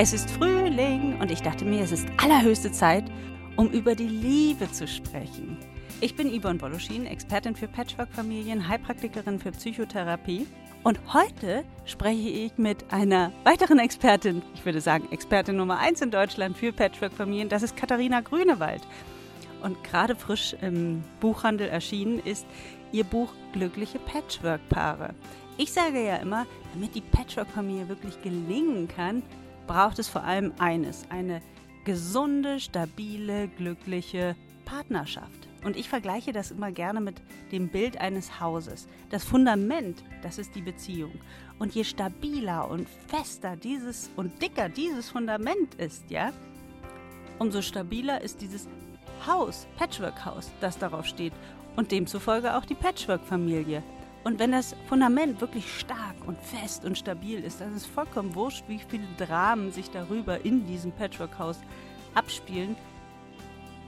[0.00, 3.02] Es ist Frühling und ich dachte mir, es ist allerhöchste Zeit,
[3.56, 5.56] um über die Liebe zu sprechen.
[6.00, 10.46] Ich bin Yvonne Woloschin, Expertin für Patchwork-Familien, Heilpraktikerin für Psychotherapie.
[10.84, 16.12] Und heute spreche ich mit einer weiteren Expertin, ich würde sagen Expertin Nummer 1 in
[16.12, 18.82] Deutschland für Patchwork-Familien, das ist Katharina Grünewald.
[19.64, 22.46] Und gerade frisch im Buchhandel erschienen ist
[22.92, 25.16] ihr Buch Glückliche Patchwork-Paare.
[25.56, 29.24] Ich sage ja immer, damit die Patchwork-Familie wirklich gelingen kann,
[29.68, 31.40] braucht es vor allem eines, eine
[31.84, 35.48] gesunde, stabile, glückliche Partnerschaft.
[35.64, 37.20] Und ich vergleiche das immer gerne mit
[37.52, 38.88] dem Bild eines Hauses.
[39.10, 41.12] Das Fundament, das ist die Beziehung.
[41.58, 46.32] Und je stabiler und fester dieses und dicker dieses Fundament ist, ja,
[47.38, 48.68] umso stabiler ist dieses
[49.26, 51.32] Haus, Patchwork-Haus, das darauf steht.
[51.76, 53.82] Und demzufolge auch die Patchwork-Familie.
[54.24, 58.34] Und wenn das Fundament wirklich stark und fest und stabil ist, dann ist es vollkommen
[58.34, 61.60] wurscht, wie viele Dramen sich darüber in diesem Patchwork-Haus
[62.14, 62.76] abspielen.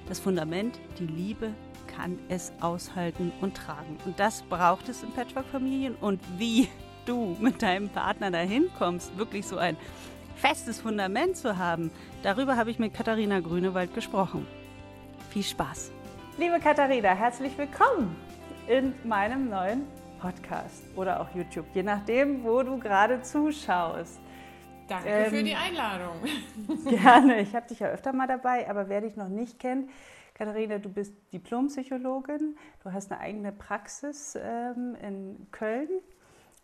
[0.09, 1.53] Das Fundament, die Liebe,
[1.87, 3.99] kann es aushalten und tragen.
[4.05, 5.97] Und das braucht es in Patchwork-Familien.
[5.97, 6.69] Und wie
[7.05, 9.77] du mit deinem Partner dahin kommst, wirklich so ein
[10.37, 11.91] festes Fundament zu haben,
[12.23, 14.47] darüber habe ich mit Katharina Grünewald gesprochen.
[15.31, 15.93] Viel Spaß!
[16.39, 18.17] Liebe Katharina, herzlich willkommen
[18.67, 19.85] in meinem neuen
[20.21, 24.21] Podcast oder auch YouTube, je nachdem, wo du gerade zuschaust.
[24.89, 26.17] Danke ähm, für die Einladung.
[26.89, 27.41] Gerne.
[27.41, 29.89] Ich habe dich ja öfter mal dabei, aber wer dich noch nicht kennt,
[30.35, 35.89] Katharina, du bist Diplompsychologin, du hast eine eigene Praxis ähm, in Köln,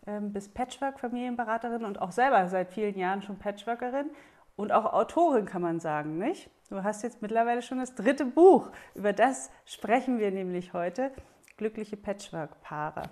[0.05, 4.09] ähm, bist Patchwork-Familienberaterin und auch selber seit vielen Jahren schon Patchworkerin
[4.55, 6.49] und auch Autorin, kann man sagen, nicht?
[6.69, 8.71] Du hast jetzt mittlerweile schon das dritte Buch.
[8.93, 11.11] Über das sprechen wir nämlich heute.
[11.55, 13.03] Glückliche Patchwork-Paare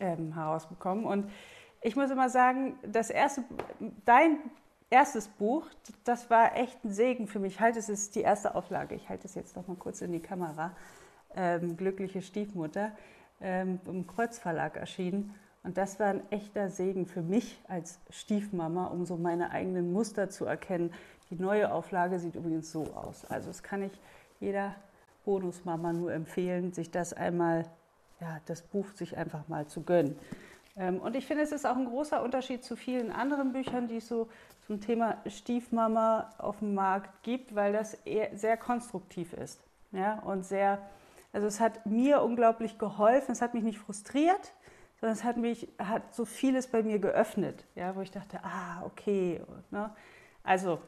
[0.00, 1.04] ähm, herausbekommen.
[1.04, 1.30] Und
[1.82, 3.44] ich muss immer sagen, das erste,
[4.04, 4.38] dein
[4.90, 5.66] erstes Buch,
[6.04, 7.60] das war echt ein Segen für mich.
[7.60, 8.94] Halt, es ist die erste Auflage.
[8.94, 10.72] Ich halte es jetzt noch mal kurz in die Kamera.
[11.36, 12.92] Ähm, Glückliche Stiefmutter
[13.40, 15.34] ähm, im Kreuzverlag erschienen.
[15.64, 20.28] Und das war ein echter Segen für mich als Stiefmama, um so meine eigenen Muster
[20.28, 20.92] zu erkennen.
[21.30, 23.24] Die neue Auflage sieht übrigens so aus.
[23.24, 23.92] Also das kann ich
[24.40, 24.74] jeder
[25.24, 27.64] Bonusmama nur empfehlen, sich das einmal
[28.20, 30.18] ja, das Buch sich einfach mal zu gönnen.
[30.76, 33.98] Ähm, und ich finde, es ist auch ein großer Unterschied zu vielen anderen Büchern, die
[33.98, 34.28] es so
[34.66, 37.98] zum Thema Stiefmama auf dem Markt gibt, weil das
[38.34, 39.60] sehr konstruktiv ist.
[39.92, 40.78] Ja, und sehr,
[41.32, 44.52] also es hat mir unglaublich geholfen, es hat mich nicht frustriert,
[45.00, 48.82] sondern es hat mich, hat so vieles bei mir geöffnet, ja, wo ich dachte, ah,
[48.84, 49.40] okay.
[49.70, 49.90] Ne?
[50.42, 50.80] Also,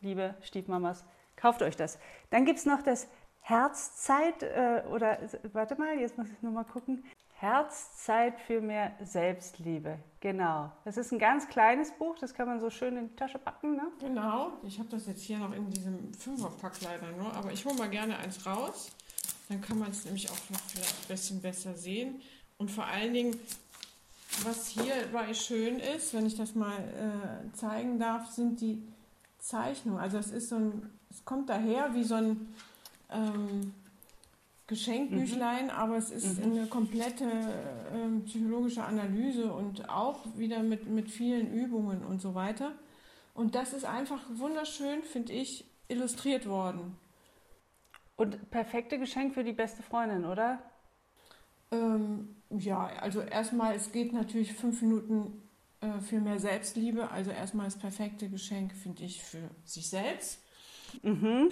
[0.00, 1.04] liebe Stiefmamas,
[1.36, 1.98] kauft euch das.
[2.30, 3.08] Dann gibt es noch das
[3.52, 5.18] Herzzeit äh, oder
[5.52, 7.04] warte mal, jetzt muss ich nochmal gucken.
[7.34, 9.98] Herzzeit für mehr Selbstliebe.
[10.20, 10.70] Genau.
[10.84, 13.76] Das ist ein ganz kleines Buch, das kann man so schön in die Tasche packen.
[13.76, 13.82] Ne?
[14.00, 14.52] Genau.
[14.62, 17.90] Ich habe das jetzt hier noch in diesem Fünferpack leider nur, aber ich hole mal
[17.90, 18.90] gerne eins raus.
[19.48, 22.22] Dann kann man es nämlich auch noch vielleicht ein bisschen besser sehen.
[22.58, 23.38] Und vor allen Dingen,
[24.44, 28.80] was hier bei schön ist, wenn ich das mal äh, zeigen darf, sind die
[29.40, 30.00] Zeichnungen.
[30.00, 32.54] Also es ist so ein, es kommt daher wie so ein
[33.12, 33.74] ähm,
[34.66, 35.70] Geschenkbüchlein, mhm.
[35.70, 36.52] aber es ist mhm.
[36.52, 42.72] eine komplette äh, psychologische Analyse und auch wieder mit, mit vielen Übungen und so weiter.
[43.34, 46.96] Und das ist einfach wunderschön, finde ich, illustriert worden.
[48.16, 50.62] Und perfekte Geschenk für die beste Freundin, oder?
[51.70, 55.42] Ähm, ja, also erstmal, es geht natürlich fünf Minuten
[55.80, 57.10] äh, für mehr Selbstliebe.
[57.10, 60.41] Also erstmal das perfekte Geschenk, finde ich, für sich selbst.
[61.02, 61.50] Mhm.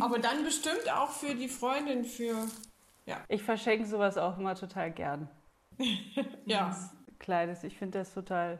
[0.00, 2.34] Aber dann bestimmt auch für die Freundin, für.
[3.06, 3.18] Ja.
[3.28, 5.28] Ich verschenke sowas auch immer total gern.
[6.46, 6.76] ja.
[7.18, 7.64] Kleines.
[7.64, 8.58] Ich finde das total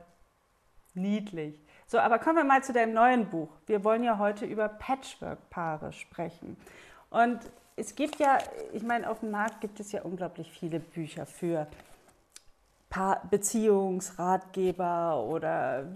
[0.95, 1.61] niedlich.
[1.87, 3.51] So, aber kommen wir mal zu deinem neuen Buch.
[3.67, 6.57] Wir wollen ja heute über Patchwork-Paare sprechen.
[7.11, 7.41] Und
[7.77, 8.39] es gibt ja,
[8.73, 11.67] ich meine, auf dem Markt gibt es ja unglaublich viele Bücher für
[13.31, 15.87] Beziehungsratgeber oder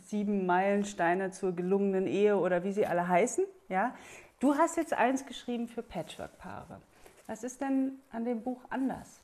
[0.00, 3.44] sieben Meilensteine zur gelungenen Ehe oder wie sie alle heißen.
[3.68, 3.94] Ja?
[4.40, 6.80] Du hast jetzt eins geschrieben für Patchwork-Paare.
[7.26, 9.22] Was ist denn an dem Buch anders?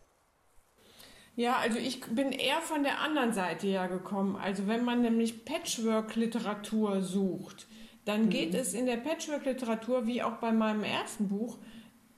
[1.37, 4.37] Ja, also ich bin eher von der anderen Seite ja gekommen.
[4.37, 7.67] Also wenn man nämlich Patchwork-Literatur sucht,
[8.05, 8.31] dann mhm.
[8.31, 11.59] geht es in der Patchwork-Literatur, wie auch bei meinem ersten Buch,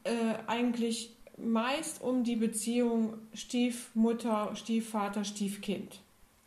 [0.04, 6.01] äh, eigentlich meist um die Beziehung Stiefmutter, Stiefvater, Stiefkind.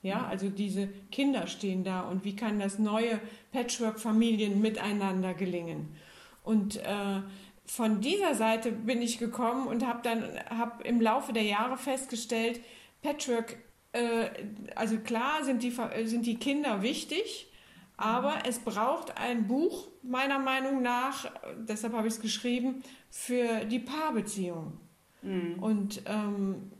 [0.05, 0.25] Ja, mhm.
[0.25, 3.19] also diese Kinder stehen da und wie kann das neue
[3.51, 5.95] Patchwork-Familien miteinander gelingen?
[6.43, 7.21] Und äh,
[7.65, 12.59] von dieser Seite bin ich gekommen und habe dann hab im Laufe der Jahre festgestellt,
[13.01, 13.57] Patchwork,
[13.93, 14.29] äh,
[14.75, 15.73] also klar sind die,
[16.05, 17.51] sind die Kinder wichtig,
[17.97, 23.79] Aber es braucht ein Buch, meiner Meinung nach, deshalb habe ich es geschrieben, für die
[23.79, 24.73] Paarbeziehung.
[25.21, 25.55] Mhm.
[25.59, 26.71] Und ähm,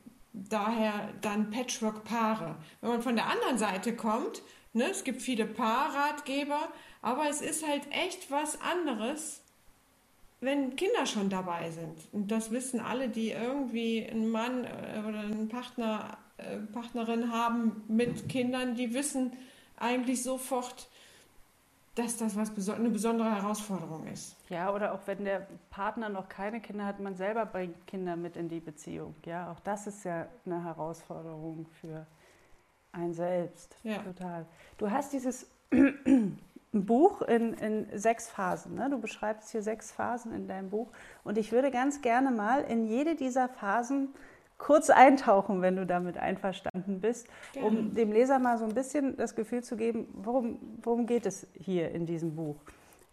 [0.50, 2.56] daher dann Patchwork-Paare.
[2.82, 4.42] Wenn man von der anderen Seite kommt,
[4.74, 6.70] ne, es gibt viele Paarratgeber,
[7.02, 9.42] aber es ist halt echt was anderes,
[10.42, 11.98] wenn Kinder schon dabei sind.
[12.12, 17.84] Und das wissen alle, die irgendwie einen Mann äh, oder einen Partner, äh, Partnerin haben
[17.88, 19.34] mit Kindern, die wissen
[19.78, 20.88] eigentlich sofort,
[21.96, 24.36] dass das was eine besondere Herausforderung ist.
[24.50, 28.36] Ja, oder auch wenn der Partner noch keine Kinder hat, man selber bringt Kinder mit
[28.36, 29.16] in die Beziehung.
[29.26, 32.06] Ja, auch das ist ja eine Herausforderung für
[32.92, 33.78] ein selbst.
[33.84, 34.00] Ja.
[34.00, 34.46] Total.
[34.78, 35.50] Du hast dieses
[36.74, 38.76] Buch in, in sechs Phasen.
[38.76, 38.90] Ne?
[38.90, 40.92] Du beschreibst hier sechs Phasen in deinem Buch.
[41.24, 44.10] Und ich würde ganz gerne mal in jede dieser Phasen
[44.58, 47.68] kurz eintauchen, wenn du damit einverstanden bist, Gerne.
[47.68, 51.48] um dem Leser mal so ein bisschen das Gefühl zu geben, worum, worum geht es
[51.54, 52.56] hier in diesem Buch.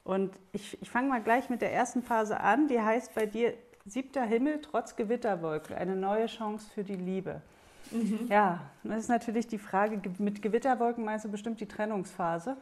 [0.04, 3.54] Und ich, ich fange mal gleich mit der ersten Phase an, die heißt bei dir
[3.84, 7.42] Siebter Himmel trotz Gewitterwolke, eine neue Chance für die Liebe.
[7.90, 8.26] Mhm.
[8.28, 12.56] Ja, das ist natürlich die Frage, mit Gewitterwolken meinst du bestimmt die Trennungsphase?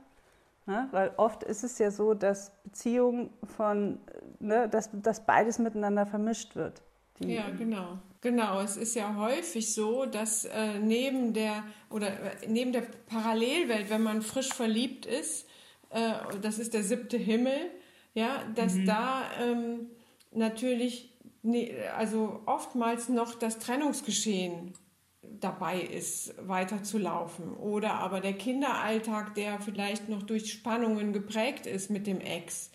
[0.67, 0.89] Ne?
[0.91, 3.99] Weil oft ist es ja so, dass Beziehungen von,
[4.39, 6.83] ne, dass, dass beides miteinander vermischt wird.
[7.21, 7.99] Ja, genau.
[8.23, 13.89] Genau, es ist ja häufig so, dass äh, neben der oder äh, neben der Parallelwelt,
[13.89, 15.47] wenn man frisch verliebt ist,
[15.91, 16.13] äh,
[16.43, 17.71] das ist der siebte Himmel,
[18.13, 18.87] ja, dass mhm.
[18.87, 19.91] da ähm,
[20.33, 24.75] natürlich, ne, also oftmals noch das Trennungsgeschehen
[25.23, 27.55] dabei ist, weiterzulaufen.
[27.57, 32.71] Oder aber der Kinderalltag, der vielleicht noch durch Spannungen geprägt ist mit dem Ex.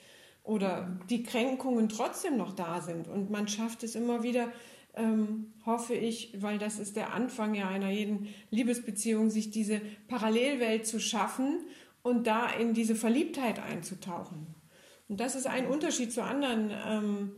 [0.45, 3.07] Oder die Kränkungen trotzdem noch da sind.
[3.07, 4.49] Und man schafft es immer wieder,
[4.95, 10.85] ähm, hoffe ich, weil das ist der Anfang ja einer jeden Liebesbeziehung, sich diese Parallelwelt
[10.87, 11.65] zu schaffen
[12.03, 14.47] und da in diese Verliebtheit einzutauchen.
[15.09, 17.31] Und das ist ein Unterschied zu anderen ähm,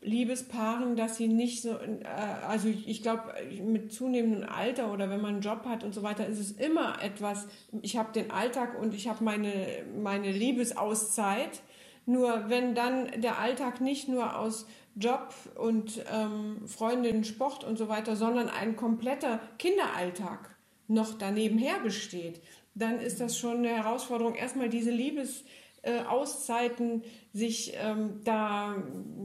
[0.00, 2.04] Liebespaaren, dass sie nicht so, äh,
[2.46, 6.26] also ich glaube, mit zunehmendem Alter oder wenn man einen Job hat und so weiter,
[6.26, 7.46] ist es immer etwas,
[7.82, 11.62] ich habe den Alltag und ich habe meine, meine Liebesauszeit.
[12.06, 17.88] Nur wenn dann der Alltag nicht nur aus Job und ähm, Freundin, Sport und so
[17.88, 20.54] weiter, sondern ein kompletter Kinderalltag
[20.86, 22.40] noch daneben her besteht,
[22.74, 28.74] dann ist das schon eine Herausforderung, erstmal diese Liebesauszeiten äh, sich ähm, da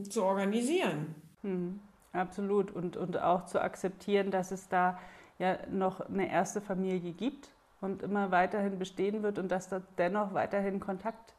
[0.08, 1.16] zu organisieren.
[1.42, 1.80] Hm,
[2.12, 2.70] absolut.
[2.70, 4.98] Und, und auch zu akzeptieren, dass es da
[5.38, 7.48] ja noch eine erste Familie gibt
[7.80, 11.34] und immer weiterhin bestehen wird und dass da dennoch weiterhin Kontakt,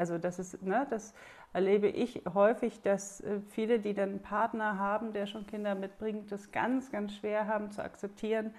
[0.00, 1.14] also das ist, ne, das
[1.52, 6.32] erlebe ich häufig, dass äh, viele, die dann einen Partner haben, der schon Kinder mitbringt,
[6.32, 8.54] das ganz, ganz schwer haben zu akzeptieren.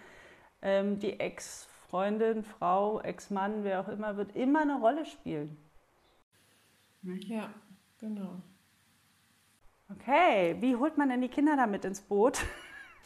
[0.61, 5.57] Ähm, die Ex-Freundin, Frau, Ex-Mann, wer auch immer, wird immer eine Rolle spielen.
[7.03, 7.51] Ja,
[7.99, 8.41] genau.
[9.89, 12.39] Okay, wie holt man denn die Kinder damit ins Boot?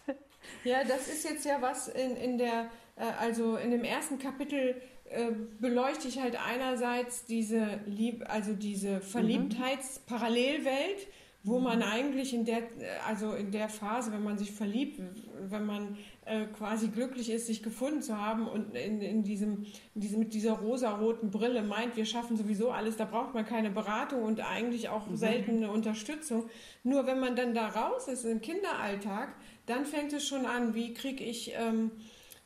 [0.63, 4.79] Ja, das ist jetzt ja was in, in der, äh, also in dem ersten Kapitel
[5.15, 11.07] äh, beleuchte ich halt einerseits diese Lieb also diese Verliebtheitsparallelwelt,
[11.43, 12.63] wo man eigentlich in der,
[13.07, 14.99] also in der Phase, wenn man sich verliebt,
[15.47, 20.01] wenn man äh, quasi glücklich ist, sich gefunden zu haben und in, in, diesem, in
[20.01, 24.23] diesem, mit dieser rosa-roten Brille meint, wir schaffen sowieso alles, da braucht man keine Beratung
[24.23, 25.17] und eigentlich auch mhm.
[25.17, 26.49] selten eine Unterstützung.
[26.83, 29.35] Nur wenn man dann da raus ist im Kinderalltag,
[29.67, 31.91] dann fängt es schon an, wie kriege ich ähm,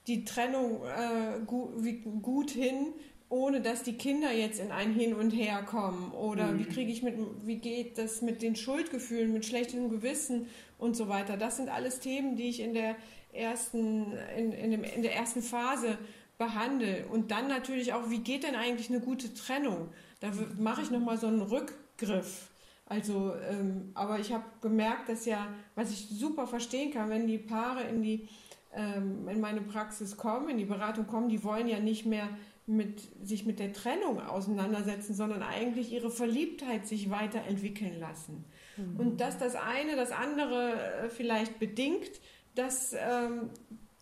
[0.07, 2.93] die Trennung äh, gut, wie, gut hin,
[3.29, 6.11] ohne dass die Kinder jetzt in ein Hin und Her kommen?
[6.11, 6.59] Oder mhm.
[6.59, 7.15] wie kriege ich mit,
[7.45, 11.37] wie geht das mit den Schuldgefühlen, mit schlechtem Gewissen und so weiter?
[11.37, 12.95] Das sind alles Themen, die ich in der
[13.31, 15.97] ersten, in, in, dem, in der ersten Phase
[16.39, 17.05] behandle.
[17.11, 19.89] Und dann natürlich auch, wie geht denn eigentlich eine gute Trennung?
[20.21, 22.49] Da mache ich nochmal so einen Rückgriff.
[22.87, 27.37] Also, ähm, aber ich habe gemerkt, dass ja, was ich super verstehen kann, wenn die
[27.37, 28.27] Paare in die
[28.75, 32.29] in meine Praxis kommen, in die Beratung kommen, die wollen ja nicht mehr
[32.67, 38.45] mit, sich mit der Trennung auseinandersetzen, sondern eigentlich ihre Verliebtheit sich weiterentwickeln lassen.
[38.77, 38.99] Mhm.
[38.99, 42.21] Und dass das eine das andere äh, vielleicht bedingt,
[42.53, 43.49] das, ähm,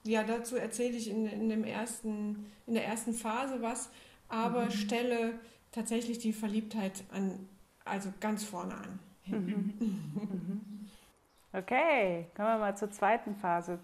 [0.03, 3.89] ja, dazu erzähle ich in, in, dem ersten, in der ersten Phase was,
[4.27, 4.71] aber mhm.
[4.71, 5.39] stelle
[5.71, 7.47] tatsächlich die Verliebtheit an,
[7.85, 8.99] also ganz vorne an.
[9.27, 9.73] Mhm.
[9.79, 10.61] mhm.
[11.53, 13.79] Okay, kommen wir mal zur zweiten Phase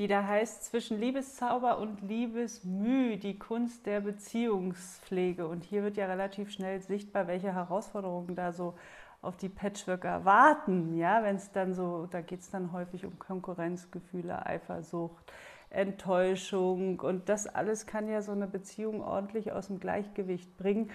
[0.00, 5.46] die da heißt zwischen Liebeszauber und Liebesmüh, die Kunst der Beziehungspflege.
[5.46, 8.72] Und hier wird ja relativ schnell sichtbar, welche Herausforderungen da so
[9.20, 10.96] auf die Patchworker warten.
[10.96, 15.30] Ja, wenn es dann so, da geht es dann häufig um Konkurrenzgefühle, Eifersucht,
[15.68, 20.90] Enttäuschung und das alles kann ja so eine Beziehung ordentlich aus dem Gleichgewicht bringen.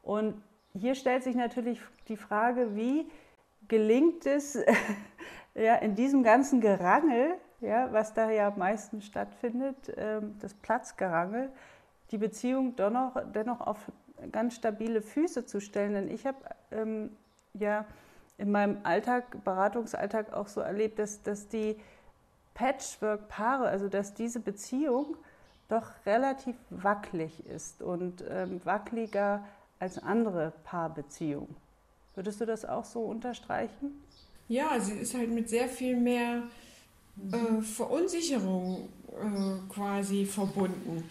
[0.00, 0.40] Und
[0.74, 3.10] hier stellt sich natürlich die Frage, wie
[3.66, 4.56] gelingt es
[5.56, 7.34] ja, in diesem ganzen Gerangel,
[7.64, 11.50] ja, was da ja meistens stattfindet, ähm, das Platzgerangel,
[12.10, 13.78] die Beziehung dennoch, dennoch auf
[14.30, 15.94] ganz stabile Füße zu stellen.
[15.94, 16.38] Denn ich habe
[16.70, 17.10] ähm,
[17.54, 17.84] ja
[18.38, 21.76] in meinem Alltag, Beratungsalltag auch so erlebt, dass, dass die
[22.54, 25.16] Patchwork-Paare, also dass diese Beziehung
[25.68, 29.44] doch relativ wackelig ist und ähm, wackeliger
[29.78, 31.56] als andere Paarbeziehungen.
[32.14, 34.02] Würdest du das auch so unterstreichen?
[34.48, 36.42] Ja, sie ist halt mit sehr viel mehr
[37.32, 41.08] äh, Verunsicherung äh, quasi verbunden.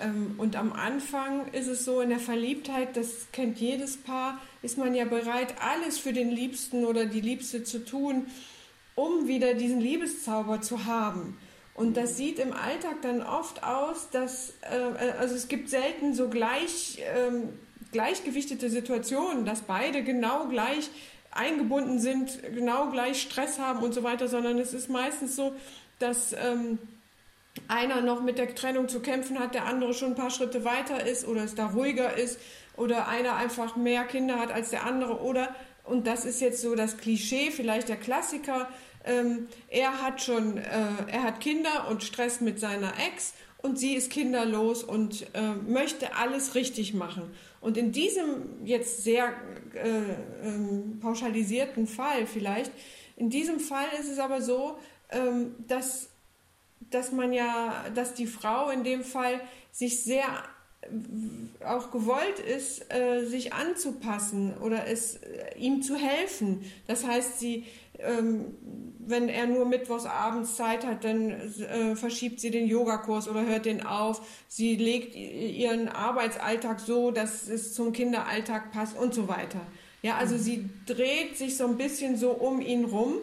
[0.00, 4.78] Ähm, und am Anfang ist es so, in der Verliebtheit, das kennt jedes Paar, ist
[4.78, 8.26] man ja bereit, alles für den Liebsten oder die Liebste zu tun,
[8.94, 11.38] um wieder diesen Liebeszauber zu haben.
[11.74, 16.28] Und das sieht im Alltag dann oft aus, dass, äh, also es gibt selten so
[16.28, 17.48] gleich, ähm,
[17.92, 20.90] gleichgewichtete Situationen, dass beide genau gleich
[21.32, 25.54] eingebunden sind, genau gleich Stress haben und so weiter, sondern es ist meistens so,
[25.98, 26.78] dass ähm,
[27.68, 31.06] einer noch mit der Trennung zu kämpfen hat, der andere schon ein paar Schritte weiter
[31.06, 32.38] ist oder es da ruhiger ist
[32.76, 36.74] oder einer einfach mehr Kinder hat als der andere oder, und das ist jetzt so
[36.74, 38.68] das Klischee, vielleicht der Klassiker,
[39.04, 40.62] ähm, er hat schon, äh,
[41.08, 46.16] er hat Kinder und Stress mit seiner Ex und sie ist kinderlos und äh, möchte
[46.16, 47.30] alles richtig machen.
[47.60, 49.32] Und in diesem jetzt sehr
[49.74, 52.72] äh, ähm, pauschalisierten Fall vielleicht,
[53.16, 54.76] in diesem Fall ist es aber so,
[55.10, 56.08] ähm, dass
[56.90, 59.40] dass man ja, dass die Frau in dem Fall
[59.70, 60.26] sich sehr
[61.64, 66.64] auch gewollt ist, äh, sich anzupassen oder es äh, ihm zu helfen.
[66.88, 67.64] Das heißt, sie,
[68.04, 68.56] ähm,
[69.06, 73.66] wenn er nur mittwochs abends Zeit hat, dann äh, verschiebt sie den Yogakurs oder hört
[73.66, 74.20] den auf.
[74.48, 79.60] Sie legt ihren Arbeitsalltag so, dass es zum Kinderalltag passt und so weiter.
[80.02, 80.40] Ja, also mhm.
[80.40, 83.14] sie dreht sich so ein bisschen so um ihn rum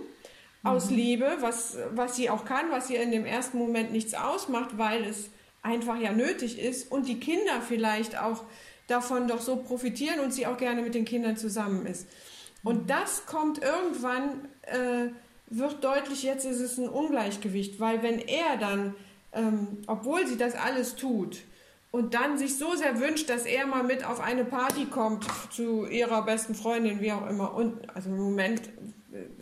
[0.63, 0.97] aus mhm.
[0.97, 5.03] Liebe, was, was sie auch kann, was ihr in dem ersten Moment nichts ausmacht, weil
[5.03, 5.29] es
[5.61, 8.43] einfach ja nötig ist und die Kinder vielleicht auch
[8.87, 12.07] davon doch so profitieren und sie auch gerne mit den Kindern zusammen ist.
[12.63, 15.09] Und das kommt irgendwann, äh,
[15.47, 18.95] wird deutlich, jetzt ist es ein Ungleichgewicht, weil wenn er dann,
[19.33, 21.37] ähm, obwohl sie das alles tut,
[21.91, 25.87] und dann sich so sehr wünscht, dass er mal mit auf eine Party kommt zu
[25.87, 27.55] ihrer besten Freundin, wie auch immer.
[27.55, 28.61] Und also im Moment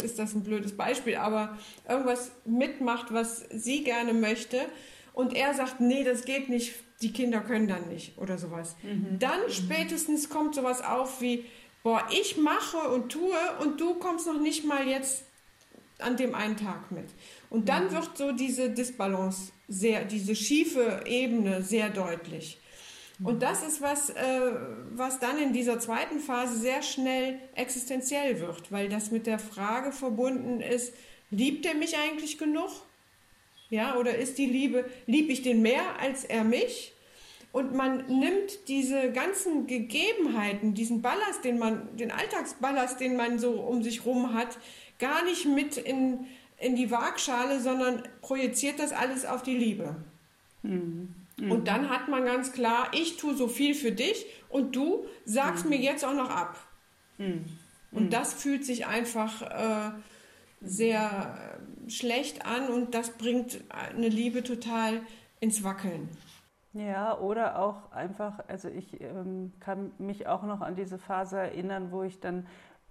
[0.02, 1.58] ist das ein blödes Beispiel, aber
[1.90, 4.62] irgendwas mitmacht, was sie gerne möchte
[5.14, 8.76] und er sagt, nee, das geht nicht, die Kinder können dann nicht oder sowas.
[8.84, 9.20] Mhm.
[9.20, 9.52] Dann mhm.
[9.52, 11.46] spätestens kommt sowas auf wie,
[11.84, 15.24] boah, ich mache und tue und du kommst noch nicht mal jetzt
[16.00, 17.10] an dem einen Tag mit.
[17.50, 17.92] Und dann mhm.
[17.92, 22.60] wird so diese Disbalance sehr, diese schiefe Ebene sehr deutlich.
[23.24, 24.42] Und das ist was, äh,
[24.92, 29.92] was dann in dieser zweiten Phase sehr schnell existenziell wird, weil das mit der Frage
[29.92, 30.94] verbunden ist,
[31.32, 32.70] liebt er mich eigentlich genug?
[33.70, 36.94] Ja, oder ist die Liebe, lieb ich den mehr als er mich?
[37.52, 43.52] Und man nimmt diese ganzen Gegebenheiten, diesen Ballast, den man, den Alltagsballast, den man so
[43.52, 44.58] um sich rum hat,
[45.00, 46.28] gar nicht mit in,
[46.60, 49.96] in die Waagschale, sondern projiziert das alles auf die Liebe.
[50.62, 51.16] Mhm.
[51.38, 51.52] Mhm.
[51.52, 55.66] Und dann hat man ganz klar, ich tue so viel für dich und du sagst
[55.66, 55.72] mhm.
[55.72, 56.58] mir jetzt auch noch ab.
[57.18, 57.46] Mhm.
[57.92, 58.10] Und mhm.
[58.10, 59.92] das fühlt sich einfach äh,
[60.62, 65.02] sehr schlecht an und das bringt eine Liebe total
[65.40, 66.10] ins Wackeln.
[66.78, 71.92] Ja, oder auch einfach, also ich ähm, kann mich auch noch an diese Phase erinnern,
[71.92, 72.46] wo ich dann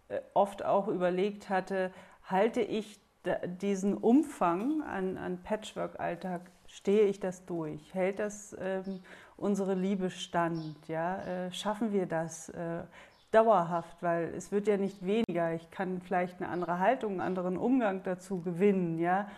[0.09, 1.93] äh, oft auch überlegt hatte,
[2.25, 3.01] halte ich
[3.47, 7.95] diesen Umfang an, an Patchwork-Alltag stehe ich das durch?
[7.95, 9.01] Hält das ähm,
[9.37, 10.89] unsere Liebe stand?
[10.89, 11.23] Ja?
[11.23, 12.83] Äh, schaffen wir das äh,
[13.31, 14.03] dauerhaft?
[14.03, 15.53] Weil es wird ja nicht weniger.
[15.55, 18.99] Ich kann vielleicht eine andere Haltung, einen anderen Umgang dazu gewinnen.
[18.99, 19.29] Ja?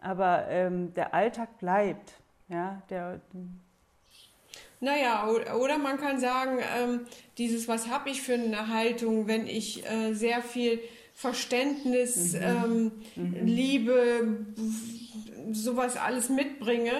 [0.00, 2.20] Aber ähm, der Alltag bleibt.
[2.48, 2.82] Ja?
[2.90, 3.20] Der,
[4.80, 5.28] naja,
[5.58, 7.00] oder man kann sagen, ähm,
[7.38, 10.80] dieses, was habe ich für eine Haltung, wenn ich äh, sehr viel
[11.14, 12.40] Verständnis, mhm.
[12.42, 13.46] Ähm, mhm.
[13.46, 14.46] Liebe,
[15.52, 16.92] sowas alles mitbringe,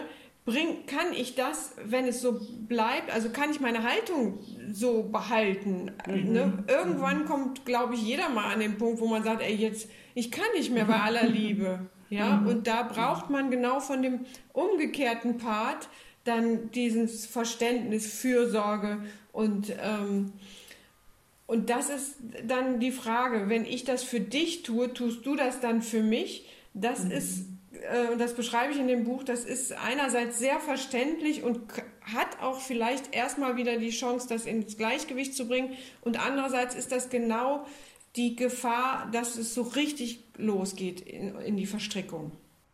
[0.47, 4.39] bring, kann ich das, wenn es so bleibt, also kann ich meine Haltung
[4.73, 5.91] so behalten.
[6.07, 6.33] Mhm.
[6.33, 6.65] Ne?
[6.69, 7.25] Irgendwann mhm.
[7.27, 10.47] kommt, glaube ich, jeder mal an den Punkt, wo man sagt, ey, jetzt, ich kann
[10.55, 11.81] nicht mehr bei aller Liebe.
[12.09, 12.47] Ja, mhm.
[12.47, 14.21] und da braucht man genau von dem
[14.53, 15.89] umgekehrten Part
[16.27, 18.99] dann dieses Verständnis, Fürsorge
[19.33, 20.33] und ähm,
[21.47, 25.61] und das ist dann die Frage, wenn ich das für dich tue, tust du das
[25.61, 26.49] dann für mich?
[26.75, 27.13] Das mhm.
[27.13, 27.47] ist
[27.91, 31.61] äh, und das beschreibe ich in dem Buch, das ist einerseits sehr verständlich und
[32.03, 35.75] hat auch vielleicht erstmal wieder die Chance, das ins Gleichgewicht zu bringen.
[36.03, 37.67] Und andererseits ist das genau
[38.17, 42.33] die Gefahr, dass es so richtig losgeht in, in die Verstrickung.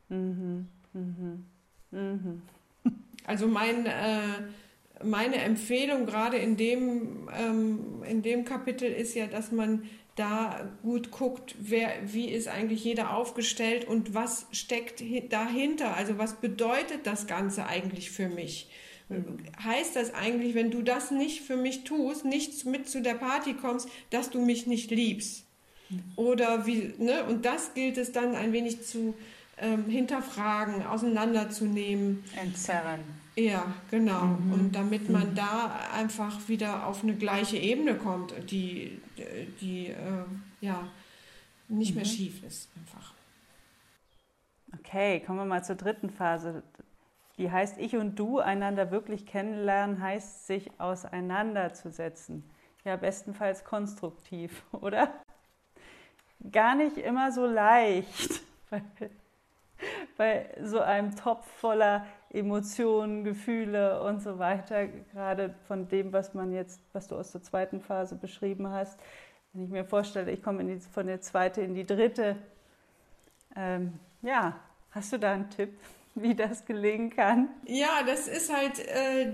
[0.09, 0.68] Mhm.
[0.92, 1.47] Mhm.
[1.90, 2.42] Mhm.
[3.25, 9.52] Also mein, äh, meine Empfehlung gerade in dem, ähm, in dem Kapitel ist ja, dass
[9.52, 15.97] man da gut guckt, wer, wie ist eigentlich jeder aufgestellt und was steckt dahinter.
[15.97, 18.69] Also was bedeutet das Ganze eigentlich für mich?
[19.62, 23.55] Heißt das eigentlich, wenn du das nicht für mich tust, nicht mit zu der Party
[23.55, 25.45] kommst, dass du mich nicht liebst?
[25.91, 26.02] Mhm.
[26.17, 27.25] Oder wie, ne?
[27.25, 29.14] Und das gilt es dann ein wenig zu
[29.59, 32.25] ähm, hinterfragen, auseinanderzunehmen.
[32.37, 33.00] Entzerren.
[33.37, 34.25] Ja, genau.
[34.25, 34.52] Mhm.
[34.52, 35.35] Und damit man mhm.
[35.35, 39.00] da einfach wieder auf eine gleiche Ebene kommt, die,
[39.61, 40.25] die äh,
[40.61, 40.87] ja
[41.68, 41.97] nicht mhm.
[41.97, 43.14] mehr schief ist, einfach.
[44.78, 46.62] Okay, kommen wir mal zur dritten Phase.
[47.38, 52.44] Die heißt, ich und du einander wirklich kennenlernen, heißt, sich auseinanderzusetzen.
[52.85, 55.12] Ja, bestenfalls konstruktiv, oder?
[56.50, 58.82] Gar nicht immer so leicht, weil
[60.23, 66.52] bei so einem Topf voller Emotionen, Gefühle und so weiter, gerade von dem, was man
[66.52, 69.00] jetzt, was du aus der zweiten Phase beschrieben hast.
[69.52, 72.37] Wenn ich mir vorstelle, ich komme die, von der zweiten in die dritte,
[73.57, 74.61] ähm, ja,
[74.93, 75.76] hast du da einen Tipp?
[76.14, 77.49] wie das gelingen kann?
[77.67, 79.33] Ja, das ist halt, äh,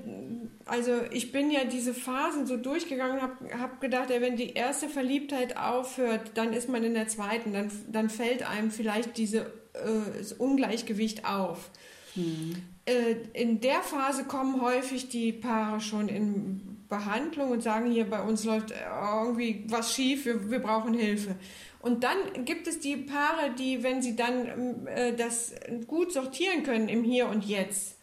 [0.64, 4.88] also ich bin ja diese Phasen so durchgegangen, habe hab gedacht, ja, wenn die erste
[4.88, 9.50] Verliebtheit aufhört, dann ist man in der zweiten, dann, dann fällt einem vielleicht diese,
[9.84, 11.70] äh, das Ungleichgewicht auf.
[12.14, 12.56] Hm.
[12.84, 18.22] Äh, in der Phase kommen häufig die Paare schon in Behandlung und sagen, hier bei
[18.22, 21.36] uns läuft irgendwie was schief, wir, wir brauchen Hilfe.
[21.80, 25.54] Und dann gibt es die Paare, die, wenn sie dann äh, das
[25.86, 27.97] gut sortieren können im Hier und Jetzt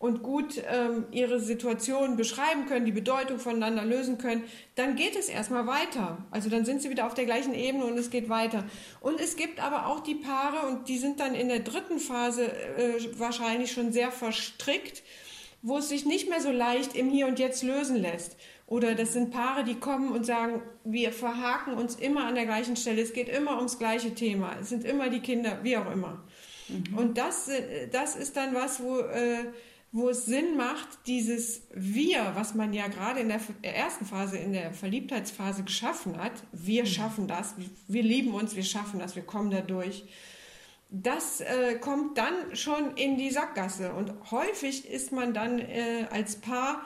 [0.00, 5.28] und gut ähm, ihre Situation beschreiben können, die Bedeutung voneinander lösen können, dann geht es
[5.28, 6.16] erstmal weiter.
[6.30, 8.64] Also dann sind sie wieder auf der gleichen Ebene und es geht weiter.
[9.02, 12.50] Und es gibt aber auch die Paare, und die sind dann in der dritten Phase
[12.50, 15.02] äh, wahrscheinlich schon sehr verstrickt,
[15.60, 18.38] wo es sich nicht mehr so leicht im Hier und Jetzt lösen lässt.
[18.66, 22.76] Oder das sind Paare, die kommen und sagen, wir verhaken uns immer an der gleichen
[22.76, 23.02] Stelle.
[23.02, 24.56] Es geht immer ums gleiche Thema.
[24.58, 26.24] Es sind immer die Kinder, wie auch immer.
[26.68, 26.96] Mhm.
[26.96, 29.44] Und das, äh, das ist dann was, wo, äh,
[29.92, 34.52] wo es Sinn macht, dieses Wir, was man ja gerade in der ersten Phase, in
[34.52, 36.86] der Verliebtheitsphase geschaffen hat, wir mhm.
[36.86, 37.54] schaffen das,
[37.88, 40.04] wir lieben uns, wir schaffen das, wir kommen da durch.
[40.90, 43.94] Das äh, kommt dann schon in die Sackgasse.
[43.94, 46.84] Und häufig ist man dann äh, als Paar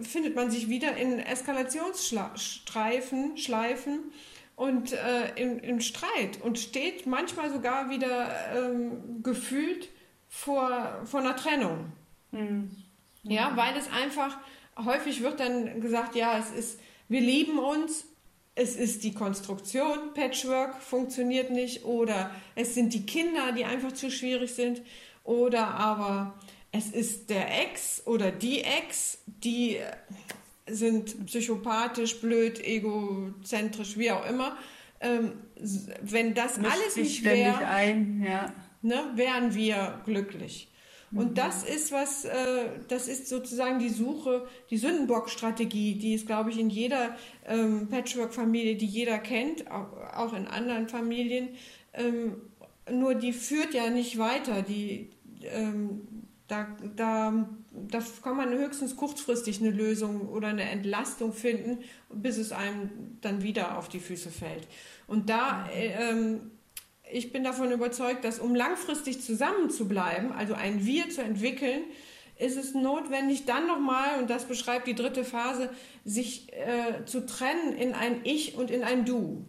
[0.00, 4.10] findet man sich wieder in Eskalationsstreifen, Schleifen
[4.56, 9.88] und äh, im, im, Streit und steht manchmal sogar wieder ähm, gefühlt
[10.28, 11.92] vor, vor einer Trennung.
[12.34, 12.70] Mhm.
[13.22, 14.36] Ja, weil es einfach,
[14.76, 18.04] häufig wird dann gesagt, ja, es ist, wir lieben uns,
[18.54, 24.10] es ist die Konstruktion, Patchwork funktioniert nicht oder es sind die Kinder, die einfach zu
[24.10, 24.82] schwierig sind
[25.24, 26.34] oder aber
[26.70, 29.78] es ist der Ex oder die Ex, die
[30.66, 34.56] sind psychopathisch, blöd, egozentrisch, wie auch immer.
[35.00, 35.32] Ähm,
[36.00, 37.60] wenn das Mischt alles nicht wäre,
[38.24, 38.52] ja.
[38.82, 40.68] ne, wären wir glücklich.
[41.14, 41.34] Und mhm.
[41.34, 42.34] das ist was, äh,
[42.88, 48.76] das ist sozusagen die Suche, die Sündenbock-Strategie, die ist, glaube ich, in jeder ähm, Patchwork-Familie,
[48.76, 51.50] die jeder kennt, auch, auch in anderen Familien.
[51.92, 52.36] Ähm,
[52.90, 54.62] nur die führt ja nicht weiter.
[54.62, 55.10] Die,
[55.42, 56.08] ähm,
[56.48, 61.78] da, da, da kann man höchstens kurzfristig eine Lösung oder eine Entlastung finden,
[62.12, 64.66] bis es einem dann wieder auf die Füße fällt.
[65.06, 66.50] Und da, äh, ähm,
[67.14, 71.82] ich bin davon überzeugt, dass um langfristig zusammen zu bleiben, also ein Wir zu entwickeln,
[72.36, 75.70] ist es notwendig, dann nochmal, und das beschreibt die dritte Phase,
[76.04, 79.44] sich äh, zu trennen in ein Ich und in ein Du.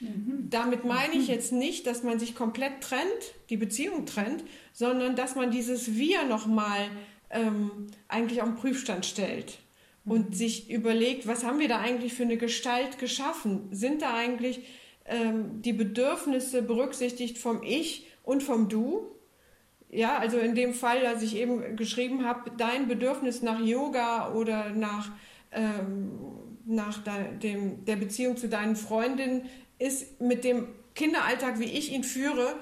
[0.00, 0.48] Mhm.
[0.48, 5.34] Damit meine ich jetzt nicht, dass man sich komplett trennt, die Beziehung trennt, sondern dass
[5.34, 6.88] man dieses Wir nochmal
[7.28, 9.58] ähm, eigentlich auf den Prüfstand stellt
[10.06, 10.34] und mhm.
[10.34, 13.68] sich überlegt, was haben wir da eigentlich für eine Gestalt geschaffen?
[13.72, 14.60] Sind da eigentlich
[15.04, 19.10] ähm, die Bedürfnisse berücksichtigt vom Ich und vom Du?
[19.90, 24.70] Ja, also in dem Fall, dass ich eben geschrieben habe, dein Bedürfnis nach Yoga oder
[24.70, 25.10] nach,
[25.52, 26.10] ähm,
[26.66, 27.02] nach
[27.42, 32.56] dem, der Beziehung zu deinen Freundinnen ist mit dem Kinderalltag, wie ich ihn führe,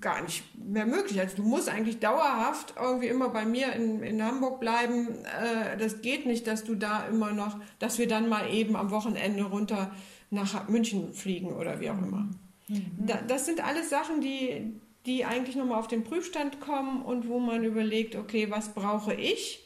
[0.00, 1.20] gar nicht mehr möglich.
[1.20, 5.24] Also du musst eigentlich dauerhaft irgendwie immer bei mir in, in Hamburg bleiben.
[5.24, 8.90] Äh, das geht nicht, dass du da immer noch, dass wir dann mal eben am
[8.90, 9.92] Wochenende runter
[10.30, 12.28] nach München fliegen oder wie auch immer.
[12.68, 13.06] Mhm.
[13.06, 17.38] Da, das sind alles Sachen, die, die eigentlich nochmal auf den Prüfstand kommen und wo
[17.38, 19.64] man überlegt, okay, was brauche ich,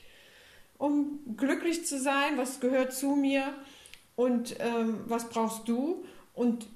[0.78, 3.54] um glücklich zu sein, was gehört zu mir
[4.16, 6.66] und ähm, was brauchst du und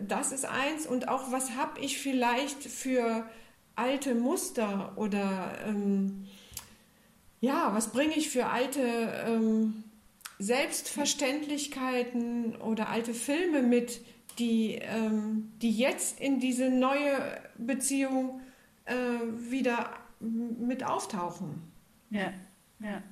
[0.00, 3.28] das ist eins und auch was habe ich vielleicht für
[3.74, 6.26] alte Muster oder ähm,
[7.40, 8.80] ja, was bringe ich für alte
[9.26, 9.84] ähm,
[10.38, 14.00] Selbstverständlichkeiten oder alte Filme mit,
[14.38, 18.40] die, ähm, die jetzt in diese neue Beziehung
[18.84, 18.94] äh,
[19.50, 21.62] wieder mit auftauchen.
[22.10, 22.32] Ja,
[22.80, 23.02] ja.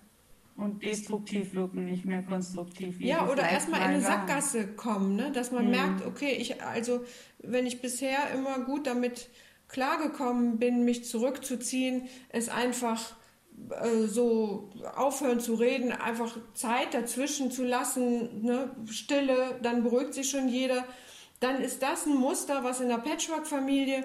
[0.56, 3.00] Und destruktiv wirken, nicht mehr konstruktiv.
[3.00, 5.32] Ja, oder erstmal in eine Sackgasse kommen, ne?
[5.32, 5.70] dass man mhm.
[5.72, 7.04] merkt, okay, ich, also
[7.40, 9.30] wenn ich bisher immer gut damit
[9.66, 13.16] klargekommen bin, mich zurückzuziehen, es einfach
[13.70, 18.70] äh, so aufhören zu reden, einfach Zeit dazwischen zu lassen, ne?
[18.90, 20.84] Stille, dann beruhigt sich schon jeder
[21.44, 24.04] dann ist das ein Muster, was in der Patchwork-Familie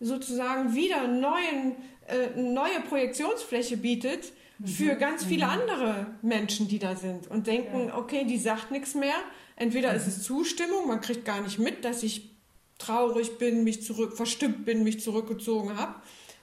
[0.00, 1.76] sozusagen wieder neuen,
[2.08, 4.32] äh, neue Projektionsfläche bietet
[4.64, 4.98] für mhm.
[4.98, 5.52] ganz viele mhm.
[5.52, 9.14] andere Menschen, die da sind und denken, okay, die sagt nichts mehr.
[9.56, 10.22] Entweder ist es mhm.
[10.22, 12.30] Zustimmung, man kriegt gar nicht mit, dass ich
[12.78, 15.94] traurig bin, mich zurück, verstimmt bin, mich zurückgezogen habe.